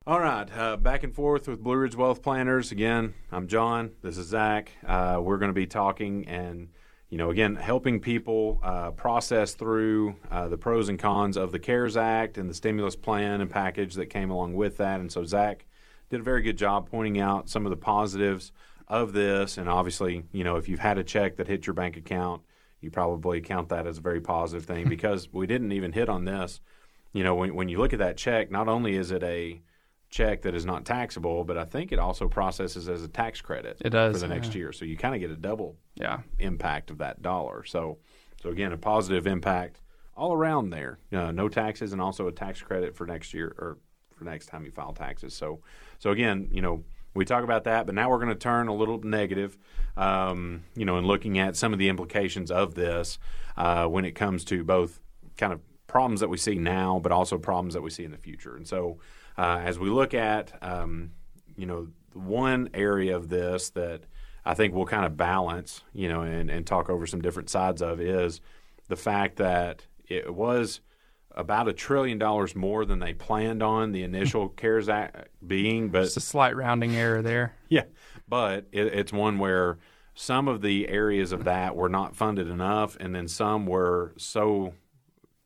All 0.05 0.19
right, 0.19 0.49
uh, 0.57 0.77
back 0.77 1.05
and 1.05 1.15
forth 1.15 1.47
with 1.47 1.63
Blue 1.63 1.77
Ridge 1.77 1.95
Wealth 1.95 2.23
Planners. 2.23 2.73
Again, 2.73 3.15
I'm 3.31 3.47
John. 3.47 3.93
This 4.03 4.19
is 4.19 4.27
Zach. 4.27 4.73
Uh, 4.85 5.21
we're 5.23 5.39
going 5.39 5.51
to 5.51 5.55
be 5.55 5.67
talking 5.69 6.27
and, 6.27 6.71
you 7.09 7.19
know, 7.19 7.31
again, 7.31 7.55
helping 7.55 8.01
people 8.01 8.59
uh, 8.65 8.91
process 8.91 9.55
through 9.55 10.17
uh, 10.29 10.49
the 10.49 10.59
pros 10.59 10.89
and 10.89 10.99
cons 10.99 11.37
of 11.37 11.53
the 11.53 11.61
CARES 11.61 11.97
Act 11.97 12.37
and 12.37 12.51
the 12.51 12.55
stimulus 12.55 12.97
plan 12.97 13.41
and 13.41 13.49
package 13.49 13.95
that 13.95 14.07
came 14.07 14.31
along 14.31 14.55
with 14.55 14.79
that. 14.79 14.99
And 14.99 15.13
so 15.13 15.25
Zach 15.25 15.67
did 16.11 16.19
a 16.19 16.25
very 16.25 16.43
good 16.43 16.59
job 16.59 16.91
pointing 16.91 17.21
out 17.21 17.49
some 17.49 17.65
of 17.65 17.71
the 17.71 17.77
positives 17.77 18.51
of 18.89 19.13
this. 19.13 19.57
And 19.57 19.69
obviously, 19.69 20.25
you 20.33 20.43
know, 20.43 20.57
if 20.57 20.69
you've 20.69 20.81
had 20.81 20.99
a 20.99 21.05
check 21.05 21.37
that 21.37 21.47
hit 21.47 21.65
your 21.65 21.75
bank 21.75 21.97
account, 21.97 22.43
you 22.83 22.91
probably 22.91 23.41
count 23.41 23.71
that 23.71 23.87
as 23.87 23.99
a 23.99 24.01
very 24.03 24.21
positive 24.21 24.67
thing 24.67 24.89
because 24.91 25.33
we 25.33 25.47
didn't 25.47 25.73
even 25.73 25.93
hit 25.93 26.09
on 26.09 26.25
this. 26.25 26.61
You 27.13 27.25
know, 27.25 27.35
when, 27.35 27.55
when 27.55 27.69
you 27.69 27.79
look 27.79 27.93
at 27.93 27.99
that 28.01 28.17
check, 28.17 28.51
not 28.51 28.69
only 28.69 28.97
is 28.97 29.11
it 29.11 29.23
a 29.23 29.61
check 30.11 30.43
that 30.43 30.55
is 30.55 30.67
not 30.67 30.85
taxable, 30.85 31.45
but 31.45 31.57
I 31.57 31.65
think 31.65 31.93
it 31.93 31.99
also 31.99 32.29
processes 32.29 32.89
as 32.89 33.03
a 33.03 33.09
tax 33.09 33.41
credit 33.41 33.79
it 33.85 33.91
does, 33.91 34.15
for 34.15 34.27
the 34.27 34.35
next 34.35 34.49
yeah. 34.49 34.59
year. 34.59 34.73
So 34.73 34.85
you 34.85 34.97
kind 34.97 35.15
of 35.15 35.21
get 35.21 35.31
a 35.31 35.37
double 35.37 35.77
yeah. 35.95 36.21
impact 36.39 36.91
of 36.91 36.99
that 36.99 37.23
dollar. 37.23 37.65
So, 37.65 37.99
so 38.43 38.51
again, 38.51 38.73
a 38.73 38.79
positive 38.79 39.27
impact 39.27 39.81
all 40.15 40.33
around 40.33 40.71
there. 40.71 40.99
Uh, 41.13 41.33
no 41.33 41.49
taxes 41.49 41.93
and 41.93 42.01
also 42.01 42.29
a 42.29 42.33
tax 42.33 42.61
credit 42.61 42.95
for 42.95 43.07
next 43.07 43.33
year 43.33 43.55
or 43.59 43.79
for 44.15 44.25
next 44.25 44.47
time 44.47 44.65
you 44.65 44.71
file 44.71 44.93
taxes. 44.93 45.35
So, 45.35 45.61
so 45.99 46.11
again, 46.11 46.49
you 46.53 46.63
know, 46.63 46.85
we 47.15 47.25
talk 47.25 47.45
about 47.45 47.65
that, 47.65 47.87
but 47.87 47.95
now 47.95 48.09
we're 48.09 48.19
going 48.19 48.29
to 48.29 48.35
turn 48.35 48.69
a 48.69 48.75
little 48.75 49.01
negative, 49.03 49.59
um, 49.97 50.65
you 50.75 50.85
know, 50.85 50.97
and 50.97 51.07
looking 51.07 51.39
at 51.39 51.57
some 51.57 51.73
of 51.73 51.79
the 51.79 51.89
implications 51.89 52.51
of 52.51 52.75
this 52.75 53.19
uh, 53.57 53.87
when 53.87 54.05
it 54.05 54.13
comes 54.13 54.45
to 54.47 54.65
both 54.65 55.01
kind 55.37 55.53
of 55.53 55.61
problems 55.87 56.21
that 56.21 56.29
we 56.29 56.39
see 56.39 56.55
now, 56.55 57.01
but 57.03 57.13
also 57.13 57.37
problems 57.39 57.75
that 57.75 57.83
we 57.83 57.91
see 57.91 58.05
in 58.05 58.11
the 58.11 58.19
future. 58.19 58.57
And 58.57 58.67
so, 58.67 58.99
uh, 59.37 59.61
as 59.63 59.79
we 59.79 59.91
look 59.91 60.15
at, 60.15 60.53
um, 60.63 61.11
you 61.57 61.67
know, 61.67 61.89
one 62.15 62.71
area 62.75 63.17
of 63.17 63.29
this 63.29 63.71
that 63.71 64.03
I 64.45 64.55
think 64.55 64.75
we'll 64.75 64.87
kind 64.87 65.05
of 65.05 65.17
balance, 65.17 65.83
you 65.93 66.09
know, 66.09 66.23
and, 66.23 66.51
and 66.51 66.67
talk 66.67 66.89
over 66.89 67.07
some 67.07 67.21
different 67.21 67.51
sides 67.51 67.83
of 67.83 68.01
is 68.01 68.41
the 68.89 68.97
fact 68.97 69.37
that 69.37 69.87
it 70.09 70.35
was– 70.35 70.81
about 71.35 71.69
a 71.69 71.73
trillion 71.73 72.19
dollars 72.19 72.55
more 72.55 72.85
than 72.85 72.99
they 72.99 73.15
planned 73.15 73.63
on 73.63 73.93
the 73.93 74.03
initial 74.03 74.49
CARES 74.57 74.89
Act 74.89 75.29
being. 75.47 75.89
But 75.89 76.05
just 76.05 76.17
a 76.17 76.21
slight 76.21 76.57
rounding 76.57 76.97
error 76.97 77.23
there. 77.23 77.55
Yeah, 77.69 77.85
but 78.29 78.67
it, 78.71 78.89
it's 78.89 79.15
one 79.15 79.39
where 79.39 79.79
some 80.15 80.47
of 80.47 80.61
the 80.61 80.89
areas 80.89 81.33
of 81.33 81.45
that 81.45 81.75
were 81.75 81.89
not 81.89 82.15
funded 82.15 82.49
enough, 82.49 82.99
and 83.01 83.15
then 83.15 83.29
some 83.29 83.67
were 83.67 84.13
so 84.19 84.75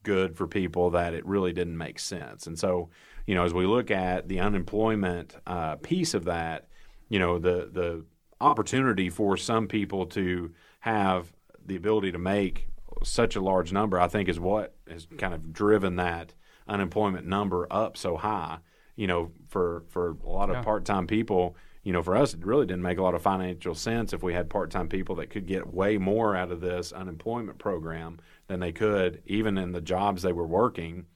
good 0.02 0.36
for 0.36 0.48
people 0.48 0.90
that 0.90 1.14
it 1.14 1.24
really 1.24 1.52
didn't 1.52 1.76
make 1.76 2.00
sense. 2.00 2.48
And 2.48 2.58
so, 2.58 2.90
you 3.26 3.36
know, 3.36 3.44
as 3.44 3.54
we 3.54 3.64
look 3.64 3.92
at 3.92 4.28
the 4.28 4.40
unemployment 4.40 5.36
uh, 5.46 5.76
piece 5.76 6.14
of 6.14 6.24
that, 6.24 6.68
you 7.08 7.20
know, 7.20 7.38
the 7.38 7.70
the 7.72 8.04
opportunity 8.40 9.08
for 9.08 9.36
some 9.36 9.66
people 9.66 10.06
to 10.06 10.52
have 10.80 11.32
the 11.64 11.76
ability 11.76 12.12
to 12.12 12.18
make 12.18 12.68
such 13.02 13.36
a 13.36 13.40
large 13.40 13.72
number, 13.72 14.00
I 14.00 14.08
think, 14.08 14.28
is 14.28 14.40
what 14.40 14.74
has 14.88 15.06
kind 15.18 15.34
of 15.34 15.52
driven 15.52 15.96
that 15.96 16.34
unemployment 16.68 17.26
number 17.26 17.66
up 17.70 17.96
so 17.96 18.16
high. 18.16 18.58
You 18.96 19.06
know, 19.06 19.32
for 19.48 19.84
for 19.88 20.16
a 20.24 20.28
lot 20.28 20.48
of 20.48 20.56
yeah. 20.56 20.62
part 20.62 20.84
time 20.84 21.06
people, 21.06 21.56
you 21.82 21.92
know, 21.92 22.02
for 22.02 22.16
us, 22.16 22.34
it 22.34 22.44
really 22.44 22.66
didn't 22.66 22.82
make 22.82 22.98
a 22.98 23.02
lot 23.02 23.14
of 23.14 23.22
financial 23.22 23.74
sense 23.74 24.12
if 24.12 24.22
we 24.22 24.32
had 24.32 24.48
part 24.48 24.70
time 24.70 24.88
people 24.88 25.16
that 25.16 25.30
could 25.30 25.46
get 25.46 25.72
way 25.72 25.98
more 25.98 26.34
out 26.34 26.50
of 26.50 26.60
this 26.60 26.92
unemployment 26.92 27.58
program 27.58 28.18
than 28.48 28.60
they 28.60 28.72
could 28.72 29.22
even 29.26 29.58
in 29.58 29.72
the 29.72 29.80
jobs 29.80 30.22
they 30.22 30.32
were 30.32 30.46
working. 30.46 31.06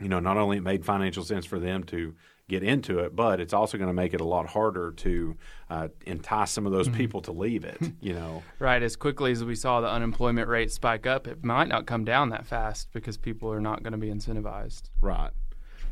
You 0.00 0.08
know, 0.08 0.20
not 0.20 0.36
only 0.36 0.56
it 0.58 0.62
made 0.62 0.84
financial 0.84 1.24
sense 1.24 1.44
for 1.44 1.58
them 1.58 1.84
to 1.84 2.14
get 2.52 2.62
into 2.62 2.98
it, 2.98 3.16
but 3.16 3.40
it's 3.40 3.54
also 3.54 3.78
going 3.78 3.88
to 3.88 3.94
make 3.94 4.12
it 4.12 4.20
a 4.20 4.24
lot 4.24 4.46
harder 4.46 4.92
to 4.92 5.36
uh, 5.70 5.88
entice 6.06 6.50
some 6.50 6.66
of 6.66 6.72
those 6.72 6.86
mm-hmm. 6.86 6.98
people 6.98 7.22
to 7.22 7.32
leave 7.32 7.64
it. 7.64 7.78
You 8.02 8.14
know, 8.14 8.42
right? 8.58 8.82
As 8.82 8.96
quickly 8.96 9.30
as 9.30 9.44
we 9.44 9.54
saw 9.54 9.80
the 9.80 9.88
unemployment 9.88 10.48
rate 10.48 10.72
spike 10.72 11.06
up, 11.06 11.28
it 11.28 11.44
might 11.44 11.68
not 11.68 11.86
come 11.86 12.04
down 12.04 12.30
that 12.30 12.46
fast 12.46 12.88
because 12.92 13.16
people 13.16 13.52
are 13.52 13.60
not 13.60 13.82
going 13.84 13.92
to 13.92 13.98
be 13.98 14.08
incentivized. 14.08 14.90
Right, 15.00 15.30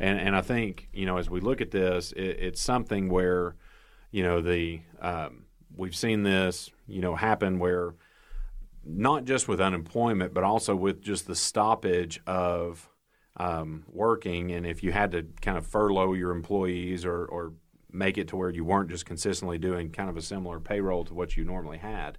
and 0.01 0.19
and 0.19 0.35
I 0.35 0.41
think 0.41 0.89
you 0.93 1.07
know 1.07 1.19
as 1.19 1.31
we 1.31 1.41
look 1.41 1.61
at 1.61 1.71
this, 1.71 2.11
it, 2.13 2.23
it's 2.23 2.61
something 2.61 3.09
where 3.09 3.55
you 4.11 4.25
know 4.25 4.41
the 4.41 4.81
um, 5.01 5.45
we've 5.77 5.95
seen 5.95 6.25
this 6.25 6.71
you 6.89 7.01
know 7.01 7.15
happen 7.15 7.61
where 7.61 7.95
not 8.85 9.25
just 9.25 9.47
with 9.47 9.61
unemployment, 9.61 10.35
but 10.35 10.43
also 10.43 10.75
with 10.75 11.01
just 11.01 11.27
the 11.29 11.37
stoppage 11.37 12.21
of 12.27 12.90
um, 13.41 13.85
working, 13.91 14.53
and 14.53 14.67
if 14.67 14.83
you 14.83 14.93
had 14.93 15.13
to 15.13 15.27
kind 15.41 15.57
of 15.57 15.67
furlough 15.67 16.13
your 16.13 16.31
employees 16.31 17.07
or, 17.07 17.25
or 17.25 17.55
make 17.91 18.19
it 18.19 18.29
to 18.29 18.37
where 18.37 18.51
you 18.51 18.67
weren't 18.67 18.91
just 18.91 19.07
consistently 19.07 19.57
doing 19.57 19.91
kind 19.91 20.11
of 20.11 20.17
a 20.19 20.23
similar 20.23 20.61
payroll 20.61 21.07
to 21.07 21.15
what 21.15 21.39
you 21.39 21.45
normally 21.45 21.79
had, 21.79 22.19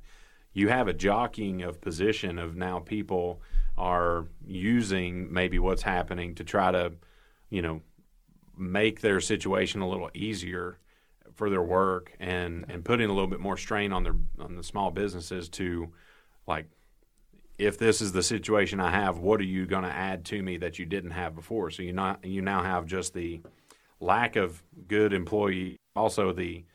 you 0.54 0.70
have 0.70 0.88
a 0.88 0.94
jockeying 0.94 1.62
of 1.62 1.80
position 1.80 2.40
of 2.40 2.56
now 2.56 2.80
people 2.80 3.40
are 3.78 4.26
using 4.48 5.32
maybe 5.32 5.60
what's 5.60 5.84
happening 5.84 6.34
to 6.34 6.44
try 6.44 6.72
to, 6.72 6.92
you 7.52 7.62
know, 7.62 7.82
make 8.58 9.02
their 9.02 9.22
situation 9.22 9.82
a 9.82 9.88
little 9.88 10.10
easier 10.16 10.80
for 11.36 11.52
their 11.52 11.62
work 11.62 12.14
and 12.20 12.66
and 12.68 12.84
putting 12.84 13.10
a 13.10 13.14
little 13.14 13.30
bit 13.30 13.40
more 13.40 13.58
strain 13.58 13.94
on 13.94 14.04
their 14.04 14.16
on 14.40 14.56
the 14.56 14.64
small 14.64 14.90
businesses 14.90 15.50
to 15.50 15.94
like 16.48 16.66
if 17.62 17.78
this 17.78 18.02
is 18.02 18.12
the 18.12 18.24
situation 18.24 18.80
I 18.80 18.90
have, 18.90 19.20
what 19.20 19.40
are 19.40 19.46
you 19.46 19.68
going 19.68 19.84
to 19.84 19.92
add 19.92 20.26
to 20.26 20.42
me 20.42 20.58
that 20.58 20.80
you 20.80 20.86
didn't 20.86 21.12
have 21.12 21.36
before? 21.36 21.70
So 21.70 21.84
you 21.84 21.94
not 21.94 22.26
you 22.26 22.42
now 22.42 22.64
have 22.64 22.88
just 22.88 23.14
the 23.14 23.42
lack 24.00 24.36
of 24.36 24.64
good 24.88 25.14
employee, 25.14 25.78
also 25.96 26.34
the 26.34 26.66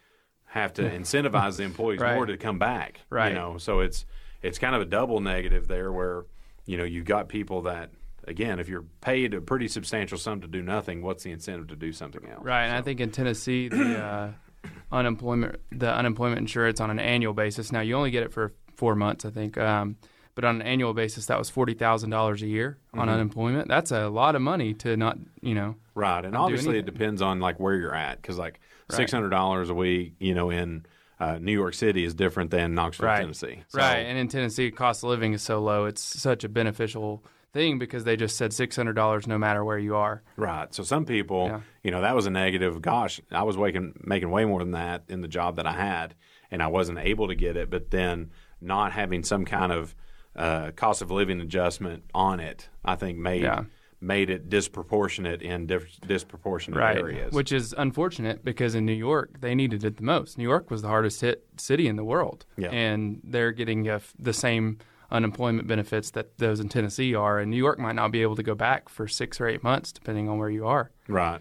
have 0.45 0.73
to 0.75 0.83
incentivize 0.83 1.57
the 1.57 1.65
employees 1.65 2.01
right. 2.01 2.15
more 2.15 2.27
to 2.27 2.37
come 2.37 2.61
back. 2.61 3.01
Right. 3.11 3.31
You 3.31 3.35
know, 3.35 3.59
so 3.59 3.81
it's 3.81 4.07
it's 4.43 4.61
kind 4.61 4.77
of 4.77 4.81
a 4.81 4.85
double 4.85 5.21
negative 5.21 5.67
there 5.67 5.91
where 5.91 6.25
you 6.67 6.77
know 6.77 6.85
you've 6.85 7.05
got 7.05 7.29
people 7.29 7.63
that 7.63 7.91
again, 8.29 8.61
if 8.61 8.69
you're 8.69 8.85
paid 9.01 9.35
a 9.35 9.41
pretty 9.41 9.67
substantial 9.67 10.19
sum 10.19 10.41
to 10.43 10.49
do 10.49 10.63
nothing, 10.63 11.03
what's 11.03 11.25
the 11.25 11.33
incentive 11.33 11.67
to 11.69 11.77
do 11.77 11.93
something 11.93 12.25
else? 12.29 12.45
Right, 12.45 12.67
and 12.67 12.77
I 12.77 12.83
think 12.83 13.01
in 13.01 13.11
Tennessee 13.11 13.69
the 13.69 13.99
uh, 13.99 14.31
unemployment 14.93 15.57
the 15.73 15.93
unemployment 15.93 16.39
insurance 16.39 16.81
on 16.81 16.91
an 16.91 17.01
annual 17.01 17.33
basis. 17.33 17.73
Now 17.73 17.81
you 17.81 17.97
only 17.97 18.13
get 18.13 18.23
it 18.23 18.33
for 18.33 18.53
four 18.77 18.95
months, 18.95 19.25
I 19.25 19.31
think. 19.31 19.59
Um, 19.59 19.97
but 20.37 20.45
on 20.45 20.61
an 20.61 20.63
annual 20.63 20.95
basis, 20.95 21.27
that 21.27 21.39
was 21.39 21.51
forty 21.51 21.75
thousand 21.75 22.11
dollars 22.11 22.43
a 22.43 22.47
year 22.47 22.77
on 22.93 23.01
mm-hmm. 23.01 23.09
unemployment. 23.09 23.69
That's 23.69 23.91
a 23.91 24.09
lot 24.09 24.37
of 24.37 24.43
money 24.43 24.75
to 24.75 24.97
not, 24.97 25.19
you 25.41 25.55
know. 25.55 25.75
Right, 25.95 26.25
and 26.25 26.37
obviously 26.37 26.79
it 26.79 26.87
depends 26.87 27.23
on 27.23 27.41
like 27.41 27.59
where 27.59 27.75
you're 27.75 27.95
at, 27.95 28.23
because 28.23 28.39
like 28.39 28.61
right. 28.89 28.97
six 28.97 29.11
hundred 29.11 29.31
dollars 29.31 29.71
a 29.71 29.75
week, 29.75 30.15
you 30.21 30.35
know, 30.35 30.51
in 30.51 30.85
uh, 31.19 31.39
New 31.41 31.53
York 31.53 31.73
City 31.73 32.05
is 32.05 32.15
different 32.15 32.51
than 32.51 32.75
Knoxville, 32.75 33.07
right. 33.07 33.21
Tennessee. 33.21 33.63
So, 33.69 33.79
right, 33.79 34.01
and 34.01 34.19
in 34.19 34.29
Tennessee, 34.29 34.71
cost 34.71 35.03
of 35.03 35.09
living 35.09 35.33
is 35.33 35.41
so 35.41 35.59
low; 35.59 35.87
it's 35.87 36.03
such 36.03 36.45
a 36.45 36.51
beneficial 36.51 37.25
thing 37.55 37.79
because 37.79 38.05
they 38.05 38.17
just 38.17 38.37
said 38.37 38.53
six 38.53 38.77
hundred 38.77 38.93
dollars 38.93 39.27
no 39.27 39.39
matter 39.39 39.65
where 39.65 39.79
you 39.79 39.97
are. 39.97 40.23
Right. 40.37 40.73
So 40.75 40.83
some 40.83 41.07
people, 41.07 41.47
yeah. 41.47 41.61
you 41.83 41.91
know, 41.91 42.03
that 42.03 42.15
was 42.15 42.27
a 42.27 42.31
negative. 42.31 42.83
Gosh, 42.83 43.23
I 43.33 43.43
was 43.45 43.57
making 43.57 43.95
making 44.05 44.31
way 44.31 44.45
more 44.45 44.59
than 44.59 44.73
that 44.73 45.05
in 45.09 45.23
the 45.23 45.29
job 45.29 45.57
that 45.57 45.67
I 45.67 45.73
had, 45.73 46.15
and 46.51 46.63
I 46.63 46.67
wasn't 46.67 46.99
able 46.99 47.29
to 47.29 47.35
get 47.35 47.57
it. 47.57 47.71
But 47.71 47.91
then 47.91 48.33
not 48.61 48.93
having 48.93 49.23
some 49.23 49.47
kind 49.47 49.73
of 49.73 49.95
uh, 50.37 50.71
cost 50.73 51.03
of 51.03 51.11
living 51.11 51.41
adjustment 51.41 52.05
on 52.15 52.41
it, 52.41 52.69
I 52.85 52.95
think 52.95 53.19
made 53.19 53.43
yeah. 53.43 53.65
made 54.01 54.31
it 54.31 54.49
disproportionate 54.49 55.43
in 55.43 55.67
disproportionate 56.07 56.79
right. 56.79 56.97
areas. 56.97 57.33
Which 57.33 57.53
is 57.53 57.75
unfortunate 57.77 58.45
because 58.45 58.75
in 58.75 58.85
New 58.85 58.93
York 58.93 59.41
they 59.41 59.55
needed 59.55 59.85
it 59.85 59.97
the 59.97 60.03
most. 60.03 60.39
New 60.39 60.45
York 60.45 60.71
was 60.71 60.83
the 60.83 60.89
hardest 60.89 61.21
hit 61.21 61.45
city 61.57 61.89
in 61.89 61.97
the 61.97 62.05
world, 62.05 62.45
yeah. 62.57 62.69
and 62.69 63.21
they're 63.25 63.53
getting 63.53 63.91
the 64.19 64.33
same 64.33 64.79
unemployment 65.11 65.69
benefits 65.69 66.11
that 66.11 66.37
those 66.39 66.61
in 66.61 66.69
Tennessee 66.69 67.15
are, 67.15 67.39
and 67.39 67.51
New 67.51 67.57
York 67.57 67.79
might 67.79 67.95
not 67.95 68.11
be 68.11 68.23
able 68.23 68.37
to 68.37 68.43
go 68.43 68.55
back 68.55 68.89
for 68.89 69.09
six 69.09 69.41
or 69.41 69.47
eight 69.47 69.63
months, 69.63 69.93
depending 69.93 70.29
on 70.29 70.39
where 70.39 70.51
you 70.51 70.67
are. 70.67 70.91
Right. 71.09 71.41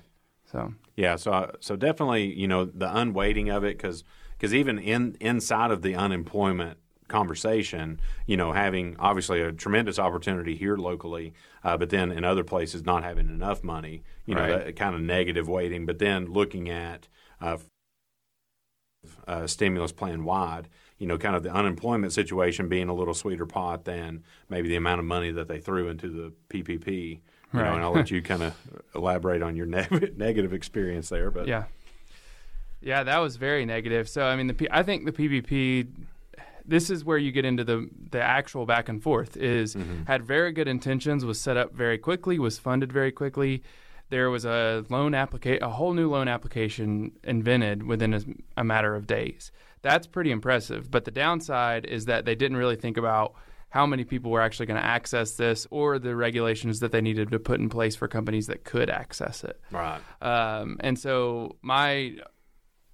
So 0.52 0.74
Yeah, 0.96 1.18
so 1.18 1.32
uh, 1.34 1.52
so 1.60 1.76
definitely, 1.76 2.34
you 2.34 2.48
know, 2.48 2.66
the 2.66 2.96
unweighting 2.96 3.50
of 3.50 3.64
it 3.64 3.78
because 3.78 4.04
because 4.38 4.54
even 4.54 4.80
in 4.80 5.18
inside 5.20 5.72
of 5.72 5.82
the 5.82 5.96
unemployment 5.96 6.78
conversation, 7.08 8.00
you 8.26 8.36
know, 8.38 8.52
having 8.52 8.96
obviously 9.00 9.42
a 9.42 9.52
tremendous 9.52 10.00
opportunity 10.00 10.56
here 10.56 10.76
locally, 10.78 11.34
uh, 11.64 11.78
but 11.78 11.90
then 11.90 12.12
in 12.12 12.24
other 12.24 12.44
places 12.44 12.84
not 12.86 13.04
having 13.04 13.28
enough 13.30 13.64
money, 13.64 14.04
you 14.26 14.36
know, 14.36 14.42
that 14.66 14.76
kind 14.76 14.96
of 14.96 15.02
negative 15.02 15.48
weighting. 15.48 15.86
But 15.86 16.00
then 16.00 16.26
looking 16.32 16.70
at 16.70 17.08
uh, 17.42 17.58
uh, 19.28 19.48
stimulus 19.48 19.92
plan 19.92 20.24
wide, 20.24 20.68
you 20.98 21.08
know, 21.08 21.18
kind 21.18 21.36
of 21.36 21.44
the 21.44 21.52
unemployment 21.52 22.14
situation 22.14 22.70
being 22.70 22.90
a 22.90 22.94
little 22.94 23.14
sweeter 23.14 23.46
pot 23.46 23.86
than 23.86 24.24
maybe 24.50 24.70
the 24.70 24.76
amount 24.76 25.00
of 25.00 25.06
money 25.06 25.32
that 25.32 25.48
they 25.48 25.60
threw 25.60 25.88
into 25.90 26.10
the 26.10 26.34
PPP. 26.50 27.20
You 27.54 27.60
know, 27.62 27.68
Right. 27.68 27.76
and 27.76 27.84
I'll 27.84 27.94
let 27.94 28.12
you 28.12 28.22
kind 28.22 28.44
of 28.44 28.54
elaborate 28.96 29.42
on 29.42 29.56
your 29.56 29.66
ne- 29.66 29.88
negative 30.18 30.52
experience 30.54 31.10
there. 31.10 31.32
But 31.32 31.48
yeah, 31.48 31.66
yeah, 32.82 33.04
that 33.04 33.20
was 33.20 33.38
very 33.38 33.66
negative. 33.66 34.10
So 34.10 34.26
I 34.26 34.36
mean, 34.36 34.48
the 34.48 34.54
P- 34.54 34.68
I 34.72 34.84
think 34.84 35.06
the 35.06 35.12
PPP. 35.12 35.88
This 36.68 36.90
is 36.90 37.06
where 37.06 37.18
you 37.18 37.32
get 37.32 37.46
into 37.46 37.64
the 37.64 37.90
the 38.12 38.22
actual 38.22 38.66
back 38.66 38.90
and 38.90 39.02
forth. 39.02 39.38
Is 39.38 39.76
had 40.08 40.24
very 40.24 40.52
good 40.52 40.68
intentions, 40.68 41.24
was 41.26 41.40
set 41.40 41.58
up 41.58 41.74
very 41.74 41.98
quickly, 41.98 42.40
was 42.40 42.58
funded 42.60 42.92
very 42.92 43.12
quickly. 43.12 43.64
There 44.10 44.30
was 44.30 44.46
a 44.46 44.86
loan 44.90 45.14
applica- 45.14 45.62
a 45.62 45.70
whole 45.70 45.94
new 45.94 46.10
loan 46.12 46.28
application 46.28 47.12
invented 47.24 47.84
within 47.84 48.14
a, 48.14 48.22
a 48.58 48.64
matter 48.64 48.96
of 48.96 49.08
days. 49.08 49.52
That's 49.82 50.06
pretty 50.08 50.32
impressive. 50.32 50.90
But 50.92 51.06
the 51.06 51.12
downside 51.12 51.86
is 51.86 52.06
that 52.06 52.26
they 52.26 52.36
didn't 52.36 52.58
really 52.58 52.76
think 52.76 52.98
about 52.98 53.34
how 53.70 53.86
many 53.86 54.04
people 54.04 54.32
were 54.32 54.42
actually 54.42 54.68
going 54.68 54.80
to 54.80 54.86
access 54.86 55.34
this 55.36 55.68
or 55.70 56.00
the 56.00 56.16
regulations 56.16 56.80
that 56.80 56.92
they 56.92 57.02
needed 57.02 57.30
to 57.32 57.40
put 57.40 57.60
in 57.60 57.68
place 57.68 57.96
for 57.96 58.08
companies 58.08 58.48
that 58.48 58.64
could 58.64 58.90
access 58.90 59.44
it. 59.44 59.60
right, 59.72 60.00
Um, 60.22 60.78
and 60.80 60.98
so 60.98 61.58
my 61.62 62.16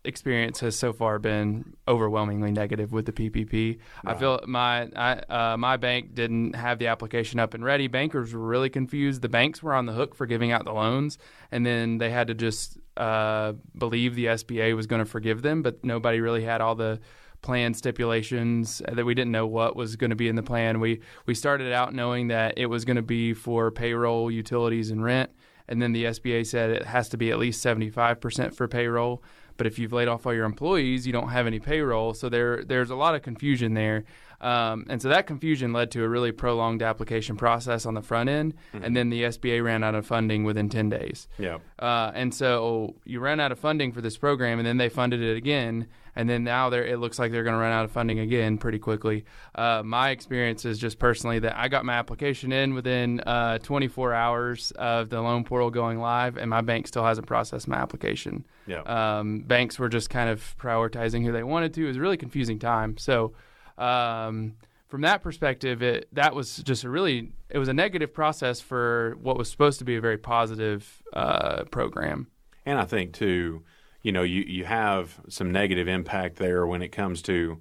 experience 0.03 0.59
has 0.61 0.75
so 0.77 0.93
far 0.93 1.19
been 1.19 1.75
overwhelmingly 1.87 2.51
negative 2.51 2.91
with 2.91 3.05
the 3.05 3.11
PPP. 3.11 3.79
I 4.05 4.15
feel 4.15 4.39
my 4.47 4.89
I, 4.95 5.13
uh, 5.29 5.57
my 5.57 5.77
bank 5.77 6.15
didn't 6.15 6.55
have 6.55 6.79
the 6.79 6.87
application 6.87 7.39
up 7.39 7.53
and 7.53 7.63
ready. 7.63 7.87
Bankers 7.87 8.33
were 8.33 8.45
really 8.45 8.69
confused. 8.69 9.21
The 9.21 9.29
banks 9.29 9.61
were 9.61 9.73
on 9.73 9.85
the 9.85 9.93
hook 9.93 10.15
for 10.15 10.25
giving 10.25 10.51
out 10.51 10.65
the 10.65 10.73
loans, 10.73 11.17
and 11.51 11.65
then 11.65 11.97
they 11.97 12.09
had 12.09 12.27
to 12.27 12.33
just 12.33 12.79
uh, 12.97 13.53
believe 13.77 14.15
the 14.15 14.25
SBA 14.25 14.75
was 14.75 14.87
going 14.87 14.99
to 15.03 15.09
forgive 15.09 15.41
them, 15.41 15.61
but 15.61 15.83
nobody 15.83 16.19
really 16.19 16.43
had 16.43 16.61
all 16.61 16.75
the 16.75 16.99
plan 17.41 17.73
stipulations 17.73 18.81
that 18.91 19.03
we 19.03 19.15
didn't 19.15 19.31
know 19.31 19.47
what 19.47 19.75
was 19.75 19.95
going 19.95 20.11
to 20.11 20.15
be 20.15 20.27
in 20.27 20.35
the 20.35 20.43
plan. 20.43 20.79
We 20.79 21.01
we 21.25 21.35
started 21.35 21.71
out 21.73 21.93
knowing 21.93 22.27
that 22.27 22.57
it 22.57 22.67
was 22.67 22.85
going 22.85 22.97
to 22.97 23.01
be 23.01 23.33
for 23.33 23.71
payroll, 23.71 24.31
utilities, 24.31 24.91
and 24.91 25.03
rent. 25.03 25.31
And 25.67 25.81
then 25.81 25.93
the 25.93 26.05
SBA 26.05 26.47
said 26.47 26.69
it 26.69 26.85
has 26.85 27.07
to 27.09 27.17
be 27.17 27.31
at 27.31 27.39
least 27.39 27.63
75% 27.63 28.53
for 28.53 28.67
payroll. 28.67 29.23
But 29.61 29.67
if 29.67 29.77
you've 29.77 29.93
laid 29.93 30.07
off 30.07 30.25
all 30.25 30.33
your 30.33 30.45
employees, 30.45 31.05
you 31.05 31.13
don't 31.13 31.29
have 31.29 31.45
any 31.45 31.59
payroll. 31.59 32.15
So 32.15 32.29
there, 32.29 32.63
there's 32.63 32.89
a 32.89 32.95
lot 32.95 33.13
of 33.13 33.21
confusion 33.21 33.75
there. 33.75 34.05
Um, 34.41 34.87
and 34.89 34.99
so 34.99 35.09
that 35.09 35.27
confusion 35.27 35.71
led 35.71 35.91
to 35.91 36.03
a 36.03 36.09
really 36.09 36.31
prolonged 36.31 36.81
application 36.81 37.35
process 37.37 37.85
on 37.85 37.93
the 37.93 38.01
front 38.01 38.27
end. 38.27 38.55
And 38.73 38.97
then 38.97 39.11
the 39.11 39.21
SBA 39.21 39.63
ran 39.63 39.83
out 39.83 39.93
of 39.93 40.03
funding 40.07 40.45
within 40.45 40.67
10 40.67 40.89
days. 40.89 41.27
yeah, 41.37 41.59
Uh, 41.77 42.11
and 42.15 42.33
so 42.33 42.95
you 43.05 43.19
ran 43.19 43.39
out 43.39 43.51
of 43.51 43.59
funding 43.59 43.91
for 43.91 44.01
this 44.01 44.17
program, 44.17 44.57
and 44.57 44.65
then 44.67 44.77
they 44.77 44.89
funded 44.89 45.21
it 45.21 45.37
again, 45.37 45.85
and 46.15 46.29
then 46.29 46.43
now 46.43 46.69
they're, 46.69 46.85
it 46.85 46.97
looks 46.97 47.19
like 47.19 47.31
they're 47.31 47.43
going 47.43 47.55
to 47.55 47.59
run 47.59 47.71
out 47.71 47.85
of 47.85 47.91
funding 47.91 48.19
again 48.19 48.57
pretty 48.57 48.79
quickly. 48.79 49.25
Uh, 49.55 49.81
my 49.83 50.09
experience 50.09 50.65
is 50.65 50.77
just 50.77 50.99
personally 50.99 51.39
that 51.39 51.57
I 51.57 51.67
got 51.67 51.85
my 51.85 51.93
application 51.93 52.51
in 52.51 52.73
within 52.73 53.19
uh, 53.21 53.59
24 53.59 54.13
hours 54.13 54.71
of 54.71 55.09
the 55.09 55.21
loan 55.21 55.43
portal 55.43 55.69
going 55.69 55.99
live, 55.99 56.37
and 56.37 56.49
my 56.49 56.61
bank 56.61 56.87
still 56.87 57.05
hasn't 57.05 57.27
processed 57.27 57.67
my 57.67 57.77
application. 57.77 58.45
yeah. 58.67 58.81
Um, 58.81 59.39
banks 59.39 59.79
were 59.79 59.89
just 59.89 60.09
kind 60.09 60.29
of 60.29 60.55
prioritizing 60.59 61.23
who 61.23 61.31
they 61.31 61.43
wanted 61.43 61.73
to. 61.75 61.85
It 61.85 61.87
was 61.87 61.97
a 61.97 62.01
really 62.01 62.17
confusing 62.17 62.59
time. 62.59 62.97
So, 62.97 63.33
um, 63.77 64.55
from 64.91 65.01
that 65.01 65.23
perspective, 65.23 65.81
it 65.81 66.09
that 66.11 66.35
was 66.35 66.57
just 66.57 66.83
a 66.83 66.89
really 66.89 67.31
it 67.49 67.57
was 67.57 67.69
a 67.69 67.73
negative 67.73 68.13
process 68.13 68.59
for 68.59 69.15
what 69.21 69.37
was 69.37 69.49
supposed 69.49 69.79
to 69.79 69.85
be 69.85 69.95
a 69.95 70.01
very 70.01 70.17
positive 70.17 71.01
uh, 71.13 71.63
program. 71.71 72.27
And 72.65 72.77
I 72.77 72.85
think 72.85 73.13
too, 73.13 73.63
you 74.01 74.11
know, 74.11 74.23
you, 74.23 74.41
you 74.41 74.65
have 74.65 75.19
some 75.29 75.51
negative 75.51 75.87
impact 75.87 76.37
there 76.37 76.65
when 76.65 76.81
it 76.81 76.89
comes 76.89 77.21
to, 77.23 77.59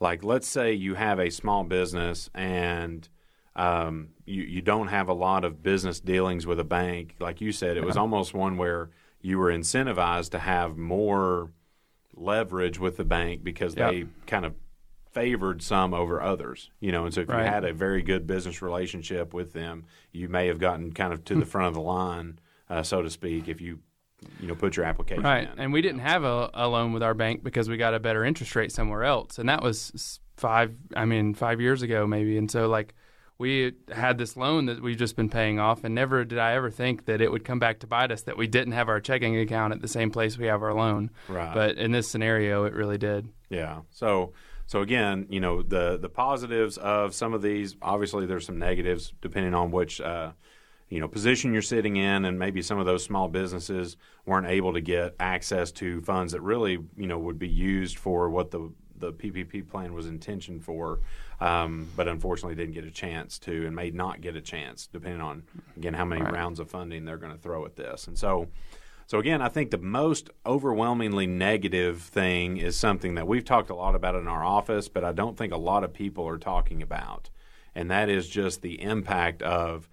like, 0.00 0.22
let's 0.24 0.46
say 0.48 0.72
you 0.72 0.94
have 0.94 1.18
a 1.18 1.30
small 1.30 1.64
business 1.64 2.30
and 2.34 3.08
um, 3.54 4.08
you 4.24 4.42
you 4.42 4.62
don't 4.62 4.88
have 4.88 5.08
a 5.08 5.12
lot 5.12 5.44
of 5.44 5.62
business 5.62 6.00
dealings 6.00 6.46
with 6.46 6.58
a 6.58 6.64
bank. 6.64 7.16
Like 7.20 7.40
you 7.40 7.52
said, 7.52 7.76
it 7.76 7.84
was 7.84 7.96
almost 7.98 8.32
one 8.32 8.56
where 8.56 8.90
you 9.20 9.38
were 9.38 9.52
incentivized 9.52 10.30
to 10.30 10.38
have 10.38 10.76
more 10.78 11.52
leverage 12.14 12.78
with 12.78 12.96
the 12.96 13.04
bank 13.04 13.44
because 13.44 13.74
Yep. 13.76 13.90
they 13.90 14.04
kind 14.26 14.44
of 14.46 14.54
favored 15.10 15.62
some 15.62 15.92
over 15.92 16.22
others, 16.22 16.70
you 16.80 16.90
know. 16.92 17.04
And 17.04 17.12
so 17.12 17.20
if 17.20 17.28
Right. 17.28 17.44
you 17.44 17.50
had 17.50 17.64
a 17.64 17.72
very 17.74 18.02
good 18.02 18.26
business 18.26 18.62
relationship 18.62 19.34
with 19.34 19.52
them, 19.52 19.84
you 20.10 20.28
may 20.28 20.46
have 20.46 20.58
gotten 20.58 20.92
kind 20.92 21.12
of 21.12 21.24
to 21.26 21.34
the 21.34 21.44
front 21.44 21.68
of 21.68 21.74
the 21.74 21.80
line, 21.82 22.38
uh, 22.70 22.82
so 22.82 23.02
to 23.02 23.10
speak, 23.10 23.48
if 23.48 23.60
you 23.60 23.80
you 24.40 24.48
know 24.48 24.54
put 24.54 24.76
your 24.76 24.86
application 24.86 25.22
Right. 25.24 25.48
in. 25.52 25.58
And 25.58 25.72
we 25.72 25.82
didn't 25.82 26.00
have 26.00 26.24
a, 26.24 26.50
a 26.54 26.68
loan 26.68 26.92
with 26.92 27.02
our 27.02 27.14
bank 27.14 27.42
because 27.42 27.68
we 27.68 27.76
got 27.76 27.94
a 27.94 28.00
better 28.00 28.24
interest 28.24 28.54
rate 28.56 28.72
somewhere 28.72 29.04
else. 29.04 29.38
And 29.38 29.48
that 29.48 29.62
was 29.62 30.20
five, 30.36 30.74
I 30.96 31.04
mean, 31.04 31.34
five 31.34 31.60
years 31.60 31.82
ago 31.82 32.06
maybe. 32.06 32.36
And 32.38 32.50
so, 32.50 32.68
like, 32.68 32.94
we 33.38 33.72
had 33.90 34.18
this 34.18 34.36
loan 34.36 34.66
that 34.66 34.80
we've 34.82 34.96
just 34.96 35.16
been 35.16 35.28
paying 35.28 35.58
off. 35.58 35.82
And 35.84 35.94
never 35.94 36.24
did 36.24 36.38
I 36.38 36.52
ever 36.54 36.70
think 36.70 37.06
that 37.06 37.20
it 37.20 37.30
would 37.32 37.44
come 37.44 37.58
back 37.58 37.80
to 37.80 37.86
bite 37.86 38.12
us 38.12 38.22
that 38.22 38.36
we 38.36 38.46
didn't 38.46 38.72
have 38.72 38.88
our 38.88 39.00
checking 39.00 39.36
account 39.38 39.72
at 39.72 39.80
the 39.80 39.88
same 39.88 40.10
place 40.10 40.38
we 40.38 40.46
have 40.46 40.62
our 40.62 40.74
loan. 40.74 41.10
Right. 41.28 41.52
But 41.54 41.76
in 41.76 41.90
this 41.92 42.08
scenario, 42.08 42.64
it 42.64 42.72
really 42.74 42.98
did. 42.98 43.28
Yeah. 43.48 43.80
So 43.90 44.32
so 44.66 44.80
again, 44.80 45.26
you 45.28 45.40
know, 45.40 45.60
the 45.62 45.98
the 45.98 46.08
positives 46.08 46.78
of 46.78 47.14
some 47.14 47.34
of 47.34 47.42
these, 47.42 47.76
obviously 47.82 48.26
there's 48.26 48.46
some 48.46 48.58
negatives 48.58 49.12
depending 49.20 49.54
on 49.54 49.70
which 49.72 50.00
uh, 50.00 50.32
you 50.92 51.00
know, 51.00 51.08
position 51.08 51.54
you're 51.54 51.62
sitting 51.62 51.96
in 51.96 52.26
and 52.26 52.38
maybe 52.38 52.60
some 52.60 52.78
of 52.78 52.84
those 52.84 53.02
small 53.02 53.26
businesses 53.26 53.96
weren't 54.26 54.46
able 54.46 54.74
to 54.74 54.80
get 54.82 55.14
access 55.18 55.72
to 55.72 56.02
funds 56.02 56.34
that 56.34 56.42
really, 56.42 56.72
you 56.98 57.06
know, 57.06 57.18
would 57.18 57.38
be 57.38 57.48
used 57.48 57.96
for 57.98 58.28
what 58.28 58.50
the 58.50 58.70
the 58.98 59.10
PPP 59.10 59.66
plan 59.68 59.94
was 59.94 60.06
intentioned 60.06 60.62
for, 60.62 61.00
um, 61.40 61.88
but 61.96 62.06
unfortunately 62.06 62.54
didn't 62.54 62.74
get 62.74 62.84
a 62.84 62.90
chance 62.90 63.38
to, 63.38 63.66
and 63.66 63.74
may 63.74 63.90
not 63.90 64.20
get 64.20 64.36
a 64.36 64.40
chance, 64.40 64.86
depending 64.86 65.22
on 65.22 65.44
again 65.78 65.94
how 65.94 66.04
many 66.04 66.20
Right. 66.20 66.34
rounds 66.34 66.60
of 66.60 66.68
funding 66.70 67.06
they're 67.06 67.16
going 67.16 67.32
to 67.32 67.38
throw 67.38 67.64
at 67.64 67.74
this. 67.74 68.06
And 68.06 68.16
so, 68.18 68.48
so 69.06 69.18
again, 69.18 69.40
I 69.40 69.48
think 69.48 69.70
the 69.70 69.78
most 69.78 70.28
overwhelmingly 70.44 71.26
negative 71.26 72.02
thing 72.02 72.58
is 72.58 72.78
something 72.78 73.14
that 73.14 73.26
we've 73.26 73.46
talked 73.46 73.70
a 73.70 73.74
lot 73.74 73.94
about 73.94 74.14
in 74.14 74.28
our 74.28 74.44
office, 74.44 74.88
but 74.88 75.04
I 75.04 75.12
don't 75.12 75.38
think 75.38 75.54
a 75.54 75.56
lot 75.56 75.84
of 75.84 75.94
people 75.94 76.28
are 76.28 76.38
talking 76.38 76.82
about, 76.82 77.30
and 77.74 77.90
that 77.90 78.10
is 78.10 78.28
just 78.28 78.60
the 78.60 78.80
impact 78.82 79.40
of 79.40 79.88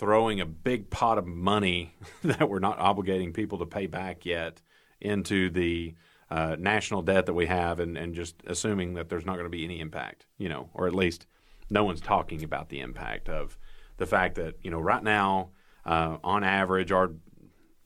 throwing 0.00 0.40
a 0.40 0.46
big 0.46 0.88
pot 0.88 1.18
of 1.18 1.26
money 1.26 1.94
that 2.24 2.48
we're 2.48 2.58
not 2.58 2.78
obligating 2.78 3.34
people 3.34 3.58
to 3.58 3.66
pay 3.66 3.86
back 3.86 4.24
yet 4.24 4.62
into 4.98 5.50
the 5.50 5.94
uh, 6.30 6.56
national 6.58 7.02
debt 7.02 7.26
that 7.26 7.34
we 7.34 7.46
have, 7.46 7.80
and, 7.80 7.98
and 7.98 8.14
just 8.14 8.36
assuming 8.46 8.94
that 8.94 9.10
there's 9.10 9.26
not 9.26 9.34
going 9.34 9.44
to 9.44 9.50
be 9.50 9.62
any 9.62 9.78
impact, 9.78 10.24
you 10.38 10.48
know, 10.48 10.70
or 10.72 10.86
at 10.86 10.94
least 10.94 11.26
no 11.68 11.84
one's 11.84 12.00
talking 12.00 12.42
about 12.42 12.70
the 12.70 12.80
impact 12.80 13.28
of 13.28 13.58
the 13.98 14.06
fact 14.06 14.36
that 14.36 14.54
you 14.62 14.70
know 14.70 14.80
right 14.80 15.02
now, 15.02 15.50
uh, 15.84 16.16
on 16.24 16.44
average, 16.44 16.90
our 16.92 17.10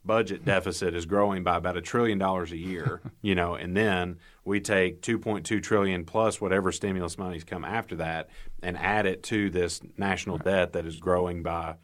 budget 0.04 0.44
deficit 0.44 0.94
is 0.94 1.06
growing 1.06 1.42
by 1.42 1.56
about 1.56 1.76
a 1.76 1.80
trillion 1.80 2.18
dollars 2.18 2.52
a 2.52 2.56
year, 2.56 3.00
you 3.22 3.34
know, 3.34 3.54
and 3.54 3.76
then 3.76 4.18
we 4.44 4.60
take 4.60 5.00
2.2 5.02 5.60
trillion 5.62 6.04
plus 6.04 6.40
whatever 6.40 6.70
stimulus 6.70 7.18
monies 7.18 7.42
come 7.42 7.64
after 7.64 7.96
that 7.96 8.28
and 8.62 8.76
add 8.76 9.06
it 9.06 9.22
to 9.24 9.50
this 9.50 9.80
national 9.96 10.38
debt 10.38 10.74
that 10.74 10.86
is 10.86 10.96
growing 10.96 11.42
by, 11.42 11.74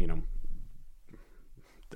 you 0.00 0.06
know, 0.06 0.22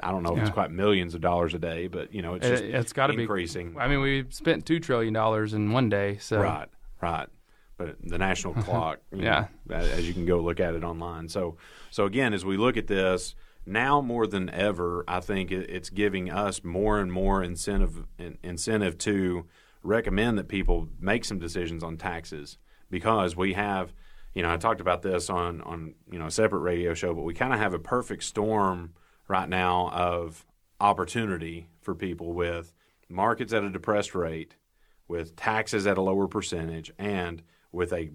I 0.03 0.11
don't 0.11 0.23
know 0.23 0.37
if 0.37 0.43
it's 0.43 0.51
quite 0.51 0.71
millions 0.71 1.14
of 1.14 1.21
dollars 1.21 1.55
a 1.55 1.59
day, 1.59 1.87
but 1.87 2.12
you 2.12 2.21
know, 2.21 2.35
it's 2.35 2.47
just 2.47 2.64
It, 2.64 2.75
has 2.75 2.93
got 2.93 3.07
to 3.07 3.14
be 3.14 3.23
increasing. 3.23 3.77
I 3.79 3.88
mean, 3.88 4.01
we 4.01 4.27
spent 4.31 4.67
two 4.67 4.81
trillion 4.81 5.14
dollars 5.14 5.55
in 5.55 5.73
one 5.73 5.88
day. 5.88 6.19
So 6.19 6.40
Right, 6.40 6.69
right. 7.01 7.29
But 7.77 7.97
the 8.03 8.19
national 8.19 8.55
clock, 8.62 9.01
Yeah. 9.12 9.47
know, 9.67 9.77
as 9.77 10.07
you 10.07 10.12
can 10.12 10.27
go 10.27 10.40
look 10.40 10.61
at 10.61 10.75
it 10.75 10.85
online. 10.85 11.29
So, 11.29 11.57
so 11.90 12.05
again, 12.05 12.35
as 12.35 12.45
we 12.45 12.57
look 12.57 12.77
at 12.77 12.88
this 12.88 13.35
now 13.67 14.01
more 14.01 14.27
than 14.27 14.51
ever, 14.51 15.05
I 15.09 15.21
think 15.21 15.51
it, 15.51 15.71
it's 15.71 15.90
giving 15.90 16.31
us 16.31 16.62
more 16.62 16.99
and 17.01 17.11
more 17.11 17.43
incentive 17.43 18.05
in, 18.19 18.37
incentive 18.43 18.99
to 18.99 19.47
recommend 19.83 20.38
that 20.38 20.49
people 20.49 20.88
make 21.01 21.25
some 21.25 21.38
decisions 21.38 21.83
on 21.83 21.97
taxes 21.97 22.59
because 22.90 23.37
we 23.37 23.53
have, 23.55 23.93
you 24.35 24.42
know, 24.42 24.53
I 24.53 24.57
talked 24.57 24.81
about 24.81 25.03
this 25.03 25.31
on 25.31 25.61
on 25.62 25.94
you 26.11 26.18
know 26.18 26.27
a 26.27 26.31
separate 26.31 26.61
radio 26.61 26.94
show, 26.94 27.14
but 27.14 27.23
we 27.23 27.35
kind 27.35 27.53
of 27.53 27.61
have 27.61 27.73
a 27.73 27.79
perfect 27.79 28.25
storm 28.25 28.94
right 29.29 29.49
now 29.49 29.90
of 29.90 30.44
opportunity 30.81 31.68
for 31.81 31.94
people 31.94 32.33
with 32.33 32.73
markets 33.09 33.53
at 33.53 33.62
a 33.62 33.70
depressed 33.70 34.14
rate 34.14 34.57
with 35.07 35.37
taxes 35.37 35.87
at 35.87 35.99
a 35.99 36.03
lower 36.03 36.27
percentage 36.27 36.92
and 36.99 37.42
with 37.73 37.92
a 37.92 38.11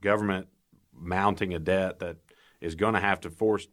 government 0.00 0.48
mounting 0.92 1.54
a 1.54 1.58
debt 1.58 1.98
that 2.00 2.16
is 2.60 2.74
going 2.74 2.94
to 2.94 3.00
have 3.00 3.20
to 3.20 3.30
force 3.30 3.68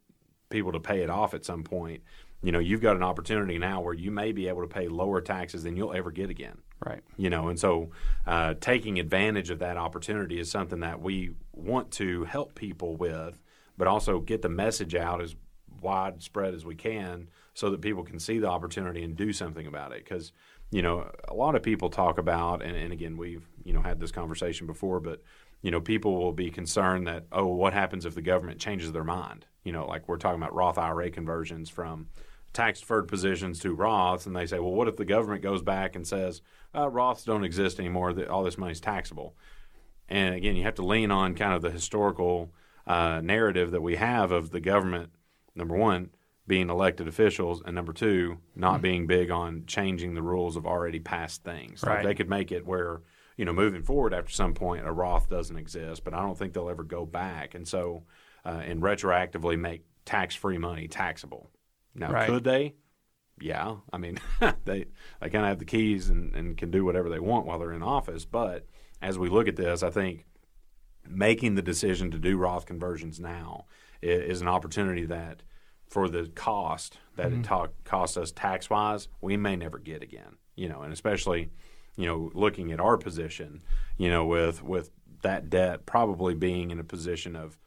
people 0.50 0.72
to 0.72 0.80
pay 0.80 1.02
it 1.02 1.10
off 1.10 1.34
at 1.34 1.46
some 1.46 1.64
point. 1.64 2.04
You 2.44 2.52
know, 2.52 2.60
you've 2.60 2.82
got 2.82 2.96
an 2.96 3.04
opportunity 3.04 3.58
now 3.58 3.82
where 3.82 3.94
you 3.94 4.12
may 4.12 4.32
be 4.32 4.48
able 4.48 4.62
to 4.62 4.68
pay 4.68 4.88
lower 4.88 5.22
taxes 5.22 5.64
than 5.64 5.78
you'll 5.78 5.94
ever 5.94 6.12
get 6.12 6.30
again. 6.30 6.58
Right. 6.84 7.04
You 7.16 7.30
know, 7.30 7.50
and 7.50 7.60
so 7.60 7.92
uh, 8.26 8.56
taking 8.60 9.00
advantage 9.00 9.52
of 9.52 9.60
that 9.60 9.78
opportunity 9.78 10.40
is 10.40 10.50
something 10.50 10.80
that 10.80 11.00
we 11.00 11.32
want 11.54 11.92
to 11.92 12.24
help 12.24 12.56
people 12.56 12.96
with, 12.96 13.40
but 13.78 13.88
also 13.88 14.20
get 14.20 14.42
the 14.42 14.50
message 14.50 14.96
out 14.96 15.22
as 15.22 15.36
widespread 15.80 16.56
as 16.56 16.66
we 16.66 16.76
can 16.76 17.30
so 17.54 17.70
that 17.70 17.82
people 17.82 18.04
can 18.04 18.20
see 18.20 18.40
the 18.40 18.48
opportunity 18.48 19.04
and 19.04 19.16
do 19.16 19.32
something 19.32 19.68
about 19.68 19.92
it. 19.92 20.04
Because, 20.04 20.32
you 20.72 20.82
know, 20.82 21.12
a 21.28 21.36
lot 21.36 21.54
of 21.54 21.62
people 21.62 21.90
talk 21.90 22.18
about, 22.18 22.64
and, 22.64 22.76
and 22.76 22.92
again, 22.92 23.16
we've, 23.16 23.48
you 23.64 23.74
know, 23.74 23.82
had 23.82 24.00
this 24.00 24.12
conversation 24.12 24.66
before, 24.66 25.00
but, 25.00 25.22
you 25.62 25.70
know, 25.70 25.82
people 25.82 26.18
will 26.18 26.34
be 26.34 26.50
concerned 26.50 27.06
that, 27.06 27.26
oh, 27.32 27.46
what 27.46 27.74
happens 27.74 28.06
if 28.06 28.16
the 28.16 28.22
government 28.24 28.60
changes 28.60 28.92
their 28.92 29.04
mind? 29.04 29.46
You 29.64 29.72
know, 29.72 29.86
like 29.86 30.08
we're 30.08 30.18
talking 30.18 30.42
about 30.42 30.56
Roth 30.56 30.80
IRA 30.80 31.12
conversions 31.12 31.70
from 31.70 32.08
tax 32.54 32.80
deferred 32.80 33.08
positions 33.08 33.60
to 33.60 33.76
Roths, 33.76 34.26
and 34.26 34.36
they 34.36 34.46
say, 34.46 34.60
well, 34.60 34.74
what 34.74 34.88
if 34.88 34.98
the 34.98 35.06
government 35.06 35.42
goes 35.42 35.62
back 35.62 35.96
and 35.96 36.06
says, 36.06 36.42
uh, 36.74 36.90
Roths 36.90 37.26
don't 37.26 37.44
exist 37.44 37.80
anymore, 37.80 38.14
that 38.14 38.28
all 38.28 38.44
this 38.44 38.58
money 38.58 38.74
is 38.74 38.82
taxable? 38.82 39.36
And 40.10 40.36
again, 40.36 40.56
you 40.56 40.64
have 40.64 40.76
to 40.76 40.86
lean 40.86 41.12
on 41.12 41.36
kind 41.36 41.54
of 41.54 41.62
the 41.62 41.72
historical 41.72 42.54
uh, 42.86 43.22
narrative 43.24 43.72
that 43.72 43.82
we 43.82 43.96
have 43.96 44.32
of 44.32 44.52
the 44.52 44.60
government, 44.60 45.12
number 45.56 45.76
one, 45.76 46.10
being 46.48 46.70
elected 46.70 47.08
officials, 47.08 47.62
and 47.66 47.76
number 47.76 47.94
two, 47.94 48.40
not 48.56 48.74
mm-hmm. 48.74 48.82
being 48.82 49.08
big 49.08 49.32
on 49.32 49.64
changing 49.68 50.14
the 50.14 50.22
rules 50.22 50.58
of 50.58 50.66
already 50.66 51.00
passed 51.00 51.44
things. 51.44 51.82
Right. 51.82 51.98
Like 51.98 52.06
they 52.06 52.16
could 52.16 52.30
make 52.30 52.52
it 52.52 52.66
where, 52.66 53.02
you 53.38 53.46
know, 53.46 53.54
moving 53.54 53.84
forward 53.84 54.14
after 54.14 54.32
some 54.32 54.54
point, 54.54 54.86
a 54.86 54.92
Roth 54.92 55.30
doesn't 55.30 55.56
exist, 55.56 56.04
but 56.04 56.14
I 56.14 56.22
don't 56.22 56.38
think 56.38 56.52
they'll 56.52 56.70
ever 56.70 56.84
go 56.84 57.06
back. 57.06 57.56
And 57.56 57.66
so, 57.66 58.04
uh, 58.44 58.62
and 58.66 58.82
retroactively 58.82 59.58
make 59.58 59.86
tax 60.04 60.36
free 60.36 60.58
money 60.58 60.90
taxable. 60.90 61.50
Now, 61.96 62.12
right. 62.12 62.28
could 62.28 62.44
they? 62.44 62.76
Yeah, 63.40 63.78
I 63.92 63.98
mean, 63.98 64.20
they 64.66 64.86
they 65.20 65.30
kind 65.30 65.44
of 65.44 65.50
have 65.50 65.60
the 65.60 65.66
keys 65.66 66.10
and, 66.10 66.36
and 66.36 66.58
can 66.58 66.72
do 66.72 66.86
whatever 66.86 67.10
they 67.10 67.20
want 67.20 67.46
while 67.46 67.60
they're 67.60 67.74
in 67.74 67.84
office. 67.84 68.26
But 68.26 68.68
as 69.02 69.18
we 69.18 69.30
look 69.30 69.48
at 69.48 69.56
this, 69.56 69.84
I 69.84 69.90
think 69.90 70.26
making 71.08 71.56
the 71.56 71.62
decision 71.62 72.12
to 72.12 72.20
do 72.20 72.38
Roth 72.38 72.66
conversions 72.66 73.20
now 73.20 73.66
is, 74.02 74.38
is 74.38 74.42
an 74.42 74.48
opportunity 74.48 75.06
that, 75.06 75.44
for 75.88 76.08
the 76.08 76.32
cost 76.36 77.00
that 77.18 77.28
mm-hmm. 77.28 77.42
it 77.42 77.46
ta- 77.46 77.68
costs 77.84 78.16
us 78.16 78.32
tax 78.32 78.70
wise, 78.70 79.08
we 79.20 79.38
may 79.38 79.56
never 79.56 79.80
get 79.80 80.04
again. 80.04 80.38
You 80.56 80.70
know, 80.70 80.82
and 80.82 80.94
especially, 80.94 81.50
you 81.98 82.06
know, 82.06 82.32
looking 82.34 82.72
at 82.72 82.80
our 82.80 82.98
position, 82.98 83.62
you 83.98 84.10
know, 84.10 84.26
with 84.26 84.64
with 84.64 84.92
that 85.24 85.50
debt 85.50 85.86
probably 85.86 86.34
being 86.34 86.72
in 86.72 86.80
a 86.80 86.84
position 86.84 87.36
of 87.36 87.58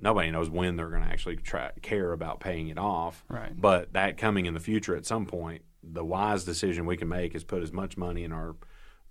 nobody 0.00 0.30
knows 0.30 0.50
when 0.50 0.76
they're 0.76 0.88
going 0.88 1.02
to 1.02 1.08
actually 1.08 1.36
try, 1.36 1.70
care 1.82 2.12
about 2.12 2.40
paying 2.40 2.68
it 2.68 2.78
off. 2.78 3.24
Right. 3.28 3.52
But 3.58 3.92
that 3.92 4.16
coming 4.16 4.46
in 4.46 4.54
the 4.54 4.60
future 4.60 4.96
at 4.96 5.06
some 5.06 5.26
point, 5.26 5.62
the 5.82 6.04
wise 6.04 6.44
decision 6.44 6.86
we 6.86 6.96
can 6.96 7.08
make 7.08 7.34
is 7.34 7.44
put 7.44 7.62
as 7.62 7.72
much 7.72 7.96
money 7.96 8.24
in 8.24 8.32
our 8.32 8.56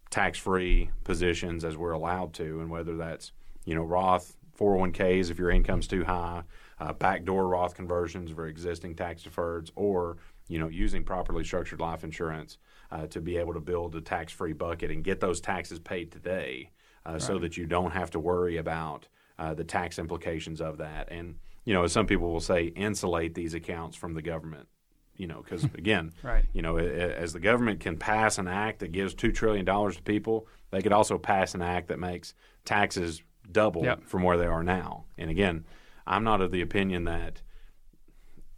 tax-free 0.09 0.91
positions 1.03 1.65
as 1.65 1.75
we're 1.75 1.91
allowed 1.91 2.33
to, 2.33 2.61
and 2.61 2.69
whether 2.69 2.95
that's 2.95 3.31
you 3.65 3.75
know 3.75 3.83
Roth 3.83 4.37
401ks 4.59 5.31
if 5.31 5.39
your 5.39 5.49
income's 5.49 5.87
too 5.87 6.03
high, 6.03 6.43
uh, 6.79 6.93
backdoor 6.93 7.47
Roth 7.47 7.75
conversions 7.75 8.31
for 8.31 8.47
existing 8.47 8.95
tax 8.95 9.23
deferreds, 9.23 9.71
or 9.75 10.17
you 10.47 10.59
know 10.59 10.67
using 10.67 11.03
properly 11.03 11.43
structured 11.43 11.79
life 11.79 12.03
insurance 12.03 12.57
uh, 12.91 13.07
to 13.07 13.21
be 13.21 13.37
able 13.37 13.53
to 13.53 13.59
build 13.59 13.95
a 13.95 14.01
tax-free 14.01 14.53
bucket 14.53 14.91
and 14.91 15.03
get 15.03 15.19
those 15.19 15.41
taxes 15.41 15.79
paid 15.79 16.11
today, 16.11 16.69
uh, 17.05 17.13
right. 17.13 17.21
so 17.21 17.39
that 17.39 17.57
you 17.57 17.65
don't 17.65 17.91
have 17.91 18.11
to 18.11 18.19
worry 18.19 18.57
about 18.57 19.07
uh, 19.37 19.53
the 19.53 19.63
tax 19.63 19.99
implications 19.99 20.61
of 20.61 20.77
that. 20.77 21.11
And 21.11 21.35
you 21.65 21.73
know, 21.73 21.83
as 21.83 21.91
some 21.91 22.07
people 22.07 22.31
will 22.31 22.39
say, 22.39 22.65
insulate 22.65 23.35
these 23.35 23.53
accounts 23.53 23.95
from 23.95 24.13
the 24.13 24.21
government. 24.21 24.67
You 25.15 25.27
know, 25.27 25.41
because 25.43 25.63
again, 25.75 26.13
right. 26.23 26.45
you 26.53 26.61
know, 26.61 26.77
as 26.77 27.33
the 27.33 27.39
government 27.39 27.79
can 27.79 27.97
pass 27.97 28.37
an 28.37 28.47
act 28.47 28.79
that 28.79 28.91
gives 28.91 29.13
two 29.13 29.31
trillion 29.31 29.65
dollars 29.65 29.95
to 29.97 30.03
people, 30.03 30.47
they 30.71 30.81
could 30.81 30.93
also 30.93 31.17
pass 31.17 31.55
an 31.55 31.61
act 31.61 31.89
that 31.89 31.99
makes 31.99 32.33
taxes 32.65 33.21
double 33.51 33.83
yep. 33.83 34.03
from 34.05 34.23
where 34.23 34.37
they 34.37 34.45
are 34.45 34.63
now. 34.63 35.05
And 35.17 35.29
again, 35.29 35.65
I'm 36.07 36.23
not 36.23 36.41
of 36.41 36.51
the 36.51 36.61
opinion 36.61 37.05
that 37.05 37.41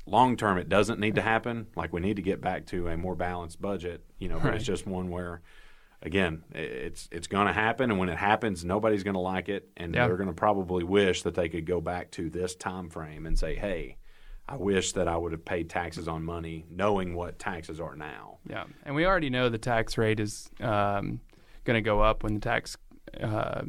long 0.05 0.37
term 0.37 0.57
it 0.57 0.69
doesn't 0.69 0.99
need 0.99 1.15
to 1.15 1.21
happen. 1.21 1.67
Like 1.75 1.93
we 1.93 2.01
need 2.01 2.15
to 2.15 2.21
get 2.21 2.41
back 2.41 2.65
to 2.67 2.87
a 2.87 2.97
more 2.97 3.15
balanced 3.15 3.61
budget. 3.61 4.03
You 4.19 4.29
know, 4.29 4.39
but 4.39 4.53
it's 4.55 4.65
just 4.65 4.87
one 4.87 5.09
where 5.09 5.41
again, 6.01 6.43
it's 6.53 7.07
it's 7.11 7.27
going 7.27 7.47
to 7.47 7.53
happen, 7.53 7.89
and 7.91 7.99
when 7.99 8.09
it 8.09 8.17
happens, 8.17 8.63
nobody's 8.63 9.03
going 9.03 9.15
to 9.15 9.19
like 9.19 9.49
it, 9.49 9.69
and 9.77 9.93
yeah. 9.93 10.07
they're 10.07 10.17
going 10.17 10.29
to 10.29 10.33
probably 10.33 10.83
wish 10.83 11.23
that 11.23 11.35
they 11.35 11.49
could 11.49 11.65
go 11.65 11.81
back 11.81 12.11
to 12.11 12.29
this 12.29 12.55
time 12.55 12.89
frame 12.89 13.25
and 13.25 13.37
say, 13.37 13.55
"Hey, 13.55 13.97
I 14.47 14.55
wish 14.55 14.93
that 14.93 15.07
I 15.07 15.17
would 15.17 15.31
have 15.31 15.45
paid 15.45 15.69
taxes 15.69 16.07
on 16.07 16.23
money, 16.23 16.65
knowing 16.69 17.15
what 17.15 17.39
taxes 17.39 17.79
are 17.79 17.95
now." 17.95 18.37
Yeah, 18.49 18.65
and 18.83 18.95
we 18.95 19.05
already 19.05 19.29
know 19.29 19.49
the 19.49 19.57
tax 19.57 19.97
rate 19.97 20.19
is 20.19 20.49
um, 20.59 21.19
going 21.63 21.75
to 21.75 21.81
go 21.81 22.01
up 22.01 22.23
when 22.23 22.35
the 22.35 22.39
tax 22.39 22.77
uh, 23.21 23.61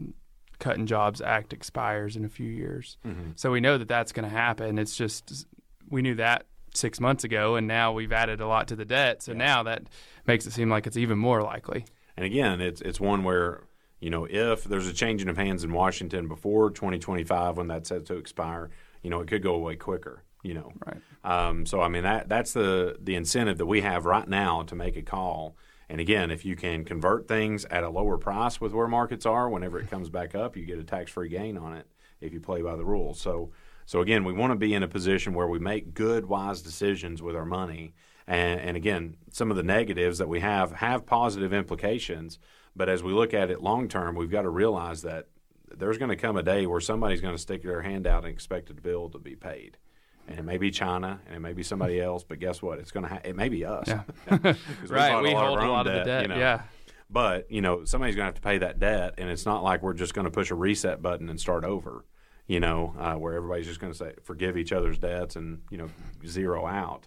Cut 0.59 0.79
and 0.79 0.89
Jobs 0.89 1.21
Act 1.21 1.53
expires 1.53 2.17
in 2.17 2.25
a 2.25 2.29
few 2.29 2.49
years. 2.49 2.97
Mm-hmm. 3.07 3.33
So 3.37 3.51
we 3.51 3.61
know 3.61 3.79
that 3.79 3.89
that's 3.89 4.13
going 4.13 4.29
to 4.29 4.35
happen. 4.35 4.79
It's 4.79 4.97
just 4.97 5.47
we 5.89 6.03
knew 6.03 6.15
that 6.17 6.47
six 6.75 7.01
months 7.01 7.25
ago, 7.25 7.57
and 7.57 7.67
now 7.67 7.93
we've 7.93 8.13
added 8.13 8.41
a 8.41 8.47
lot 8.47 8.69
to 8.69 8.77
the 8.77 8.85
debt. 8.85 9.23
So 9.23 9.33
yeah. 9.33 9.39
now 9.39 9.63
that 9.65 9.85
makes 10.27 10.47
it 10.47 10.53
seem 10.53 10.69
like 10.69 10.87
it's 10.87 10.97
even 10.97 11.19
more 11.19 11.43
likely. 11.43 11.85
And 12.17 12.25
again, 12.25 12.61
it's 12.61 12.81
it's 12.81 13.01
one 13.01 13.25
where 13.25 13.63
you 14.01 14.11
know 14.11 14.27
if 14.29 14.65
there's 14.65 14.89
a 14.89 14.93
changing 14.93 15.29
of 15.29 15.37
hands 15.37 15.65
in 15.65 15.73
Washington 15.73 16.29
before 16.29 16.71
2025 16.71 17.57
when 17.57 17.69
that's 17.69 17.89
set 17.89 18.07
to 18.07 18.17
expire, 18.17 18.71
you 19.03 19.11
know 19.11 19.21
it 19.21 19.29
could 19.29 19.43
go 19.43 19.55
away 19.55 19.77
quicker. 19.77 20.23
You 20.43 20.55
know, 20.55 20.73
right? 20.87 21.01
Um, 21.25 21.67
so 21.67 21.81
I 21.81 21.89
mean 21.89 22.05
that 22.05 22.29
that's 22.29 22.53
the 22.53 22.97
the 23.01 23.17
incentive 23.17 23.59
that 23.59 23.67
we 23.67 23.81
have 23.81 24.07
right 24.07 24.29
now 24.29 24.63
to 24.63 24.75
make 24.75 24.97
a 24.97 25.03
call. 25.03 25.57
And 25.89 26.01
again, 26.01 26.31
if 26.31 26.45
you 26.45 26.57
can 26.57 26.85
convert 26.85 27.29
things 27.29 27.65
at 27.67 27.85
a 27.85 27.89
lower 27.89 28.19
price 28.19 28.61
with 28.61 28.73
where 28.73 28.89
markets 28.89 29.25
are, 29.25 29.49
whenever 29.49 29.79
it 29.79 29.89
comes 29.89 30.09
back 30.09 30.35
up, 30.35 30.57
you 30.57 30.65
get 30.65 30.81
a 30.81 30.85
tax 30.85 31.13
free 31.13 31.29
gain 31.29 31.57
on 31.57 31.75
it 31.75 31.87
if 32.21 32.33
you 32.33 32.41
play 32.41 32.61
by 32.61 32.75
the 32.77 32.85
rules. 32.85 33.21
So 33.21 33.53
so 33.87 34.01
again, 34.01 34.25
we 34.25 34.33
want 34.33 34.51
to 34.51 34.57
be 34.57 34.75
in 34.75 34.83
a 34.83 34.89
position 34.89 35.33
where 35.33 35.47
we 35.47 35.61
make 35.61 35.95
good, 35.95 36.27
wise 36.27 36.61
decisions 36.61 37.23
with 37.23 37.37
our 37.37 37.45
money 37.45 37.95
and, 38.27 38.61
and 38.61 38.77
again, 38.77 39.17
some 39.31 39.51
of 39.51 39.57
the 39.57 39.63
negatives 39.63 40.19
that 40.19 40.29
we 40.29 40.41
have 40.41 40.73
have 40.73 41.07
positive 41.07 41.53
implications. 41.53 42.39
But 42.75 42.89
as 42.89 43.03
we 43.03 43.13
look 43.13 43.33
at 43.35 43.51
it 43.51 43.63
long 43.63 43.89
term, 43.89 44.17
we've 44.17 44.31
got 44.31 44.43
to 44.43 44.51
realize 44.51 45.03
that 45.03 45.29
there's 45.75 45.99
going 45.99 46.11
to 46.11 46.17
come 46.17 46.37
a 46.37 46.43
day 46.43 46.67
where 46.67 46.81
somebody's 46.81 47.21
going 47.21 47.35
to 47.35 47.41
stick 47.41 47.63
their 47.63 47.83
hand 47.83 48.07
out 48.07 48.25
and 48.25 48.33
expect 48.33 48.71
a 48.71 48.75
bill 48.75 49.09
to 49.11 49.19
be 49.19 49.37
paid. 49.37 49.79
And 50.29 50.39
it 50.41 50.43
may 50.43 50.59
be 50.59 50.73
China, 50.73 51.21
and 51.27 51.37
it 51.37 51.41
may 51.41 51.53
be 51.53 51.63
somebody 51.63 52.01
else, 52.03 52.25
but 52.25 52.41
guess 52.41 52.61
what? 52.61 52.79
It's 52.79 52.91
going 52.91 53.05
to 53.05 53.15
ha- 53.15 53.21
it 53.25 53.37
may 53.37 53.49
be 53.49 53.65
us. 53.65 53.87
Yeah. 53.87 54.03
right. 54.89 55.23
We, 55.23 55.33
hold 55.33 55.59
a 55.59 55.69
lot 55.69 55.85
debt, 55.85 55.97
of 55.97 56.05
the 56.05 56.05
debt. 56.05 56.23
You 56.23 56.29
know? 56.29 56.39
Yeah. 56.39 56.63
But 57.09 57.51
you 57.51 57.61
know, 57.61 57.85
somebody's 57.85 58.17
going 58.17 58.25
to 58.25 58.29
have 58.29 58.35
to 58.35 58.41
pay 58.41 58.59
that 58.59 58.81
debt, 58.81 59.15
and 59.19 59.31
it's 59.31 59.47
not 59.47 59.63
like 59.63 59.83
we're 59.83 59.95
just 59.95 60.13
going 60.13 60.25
to 60.25 60.31
push 60.31 60.51
a 60.51 60.57
reset 60.57 61.01
button 61.01 61.29
and 61.29 61.41
start 61.41 61.65
over. 61.65 62.05
You 62.49 62.61
know, 62.61 62.95
uh, 62.99 63.15
where 63.15 63.35
everybody's 63.35 63.67
just 63.67 63.81
going 63.81 63.93
to 63.93 63.99
say 63.99 64.13
forgive 64.23 64.57
each 64.57 64.73
other's 64.73 64.99
debts 64.99 65.37
and 65.37 65.63
you 65.71 65.79
know 65.79 65.89
zero 66.25 66.67
out 66.67 67.07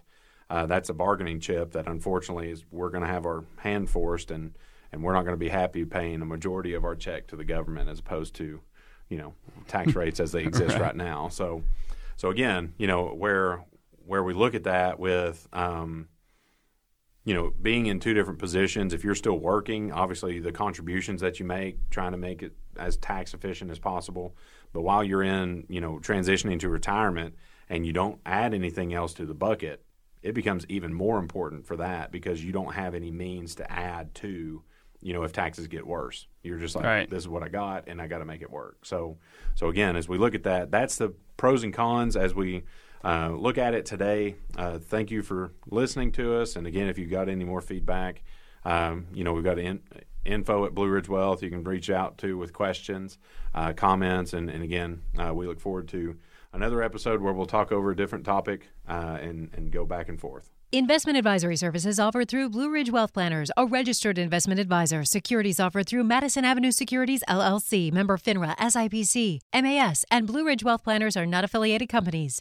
uh, 0.50 0.66
that's 0.66 0.88
a 0.88 0.94
bargaining 0.94 1.38
chip 1.38 1.72
that 1.72 1.86
unfortunately 1.86 2.50
is 2.50 2.64
we're 2.70 2.90
going 2.90 3.04
to 3.04 3.08
have 3.08 3.24
our 3.24 3.44
hand 3.58 3.88
forced 3.88 4.30
and 4.30 4.52
and 4.92 5.04
we're 5.04 5.12
not 5.12 5.22
going 5.22 5.34
to 5.34 5.38
be 5.38 5.48
happy 5.48 5.84
paying 5.84 6.20
a 6.20 6.26
majority 6.26 6.74
of 6.74 6.84
our 6.84 6.96
check 6.96 7.28
to 7.28 7.36
the 7.36 7.44
government 7.44 7.88
as 7.88 8.00
opposed 8.00 8.34
to 8.34 8.60
you 9.08 9.16
know 9.16 9.32
tax 9.68 9.94
rates 9.94 10.18
as 10.18 10.32
they 10.32 10.42
exist 10.42 10.72
right. 10.72 10.80
right. 10.80 10.96
now 10.96 11.28
so 11.28 11.62
so 12.16 12.30
again 12.30 12.74
you 12.76 12.86
know 12.86 13.06
where 13.06 13.64
where 14.04 14.24
we 14.24 14.34
look 14.34 14.54
at 14.54 14.64
that 14.64 14.98
with 14.98 15.48
um, 15.52 16.08
you 17.24 17.32
know 17.32 17.52
being 17.62 17.86
in 17.86 18.00
two 18.00 18.12
different 18.12 18.40
positions 18.40 18.92
if 18.92 19.04
you're 19.04 19.14
still 19.14 19.38
working 19.38 19.92
obviously 19.92 20.40
the 20.40 20.52
contributions 20.52 21.20
that 21.20 21.38
you 21.38 21.46
make 21.46 21.88
trying 21.90 22.10
to 22.10 22.18
make 22.18 22.42
it 22.42 22.56
as 22.76 22.96
tax 22.96 23.34
efficient 23.34 23.70
as 23.70 23.78
possible 23.78 24.34
but 24.72 24.80
while 24.80 25.04
you're 25.04 25.22
in 25.22 25.64
you 25.68 25.80
know 25.80 26.00
transitioning 26.02 26.58
to 26.58 26.68
retirement 26.68 27.36
and 27.68 27.86
you 27.86 27.92
don't 27.92 28.20
add 28.26 28.52
anything 28.52 28.92
else 28.92 29.14
to 29.14 29.24
the 29.24 29.34
bucket 29.34 29.84
it 30.22 30.34
becomes 30.34 30.66
even 30.68 30.92
more 30.92 31.18
important 31.18 31.66
for 31.66 31.76
that 31.76 32.12
because 32.12 32.44
you 32.44 32.52
don't 32.52 32.74
have 32.74 32.94
any 32.94 33.10
means 33.10 33.54
to 33.56 33.70
add 33.70 34.14
to 34.16 34.62
you 35.00 35.12
know 35.12 35.22
if 35.22 35.32
taxes 35.32 35.66
get 35.66 35.86
worse. 35.86 36.26
You're 36.42 36.58
just 36.58 36.74
like 36.76 36.84
right. 36.84 37.10
this 37.10 37.20
is 37.20 37.28
what 37.28 37.42
i 37.42 37.48
got 37.48 37.88
and 37.88 38.00
i 38.00 38.06
got 38.06 38.18
to 38.18 38.24
make 38.24 38.42
it 38.42 38.50
work. 38.50 38.84
So 38.84 39.18
so 39.54 39.68
again 39.68 39.96
as 39.96 40.08
we 40.08 40.18
look 40.18 40.34
at 40.34 40.42
that 40.44 40.70
that's 40.70 40.96
the 40.96 41.14
pros 41.36 41.64
and 41.64 41.72
cons 41.72 42.16
as 42.16 42.34
we 42.34 42.64
uh, 43.02 43.30
look 43.30 43.56
at 43.56 43.72
it 43.72 43.86
today. 43.86 44.36
Uh, 44.56 44.78
thank 44.78 45.10
you 45.10 45.22
for 45.22 45.52
listening 45.70 46.12
to 46.12 46.36
us. 46.36 46.56
And 46.56 46.66
again 46.66 46.88
if 46.88 46.98
you've 46.98 47.10
got 47.10 47.28
any 47.28 47.44
more 47.44 47.60
feedback 47.60 48.22
um, 48.64 49.06
you 49.14 49.24
know 49.24 49.32
we've 49.32 49.44
got 49.44 49.58
in, 49.58 49.80
info 50.24 50.66
at 50.66 50.74
Blue 50.74 50.88
Ridge 50.88 51.08
Wealth. 51.08 51.42
You 51.42 51.50
can 51.50 51.64
reach 51.64 51.90
out 51.90 52.18
to 52.18 52.36
with 52.36 52.52
questions, 52.52 53.18
uh, 53.54 53.72
comments, 53.72 54.32
and, 54.32 54.50
and 54.50 54.62
again, 54.62 55.02
uh, 55.18 55.32
we 55.34 55.46
look 55.46 55.60
forward 55.60 55.88
to 55.88 56.16
another 56.52 56.82
episode 56.82 57.20
where 57.20 57.32
we'll 57.32 57.46
talk 57.46 57.72
over 57.72 57.90
a 57.90 57.96
different 57.96 58.24
topic 58.24 58.68
uh, 58.88 59.18
and, 59.20 59.50
and 59.54 59.72
go 59.72 59.84
back 59.84 60.08
and 60.08 60.20
forth. 60.20 60.50
Investment 60.72 61.18
advisory 61.18 61.56
services 61.56 61.98
offered 61.98 62.28
through 62.28 62.48
Blue 62.48 62.70
Ridge 62.70 62.92
Wealth 62.92 63.12
Planners, 63.12 63.50
a 63.56 63.66
registered 63.66 64.18
investment 64.18 64.60
advisor. 64.60 65.04
Securities 65.04 65.58
offered 65.58 65.88
through 65.88 66.04
Madison 66.04 66.44
Avenue 66.44 66.70
Securities 66.70 67.24
LLC, 67.28 67.92
member 67.92 68.16
FINRA, 68.16 68.56
SIPC, 68.56 69.40
MAS, 69.52 70.04
and 70.12 70.28
Blue 70.28 70.46
Ridge 70.46 70.62
Wealth 70.62 70.84
Planners 70.84 71.16
are 71.16 71.26
not 71.26 71.42
affiliated 71.42 71.88
companies. 71.88 72.38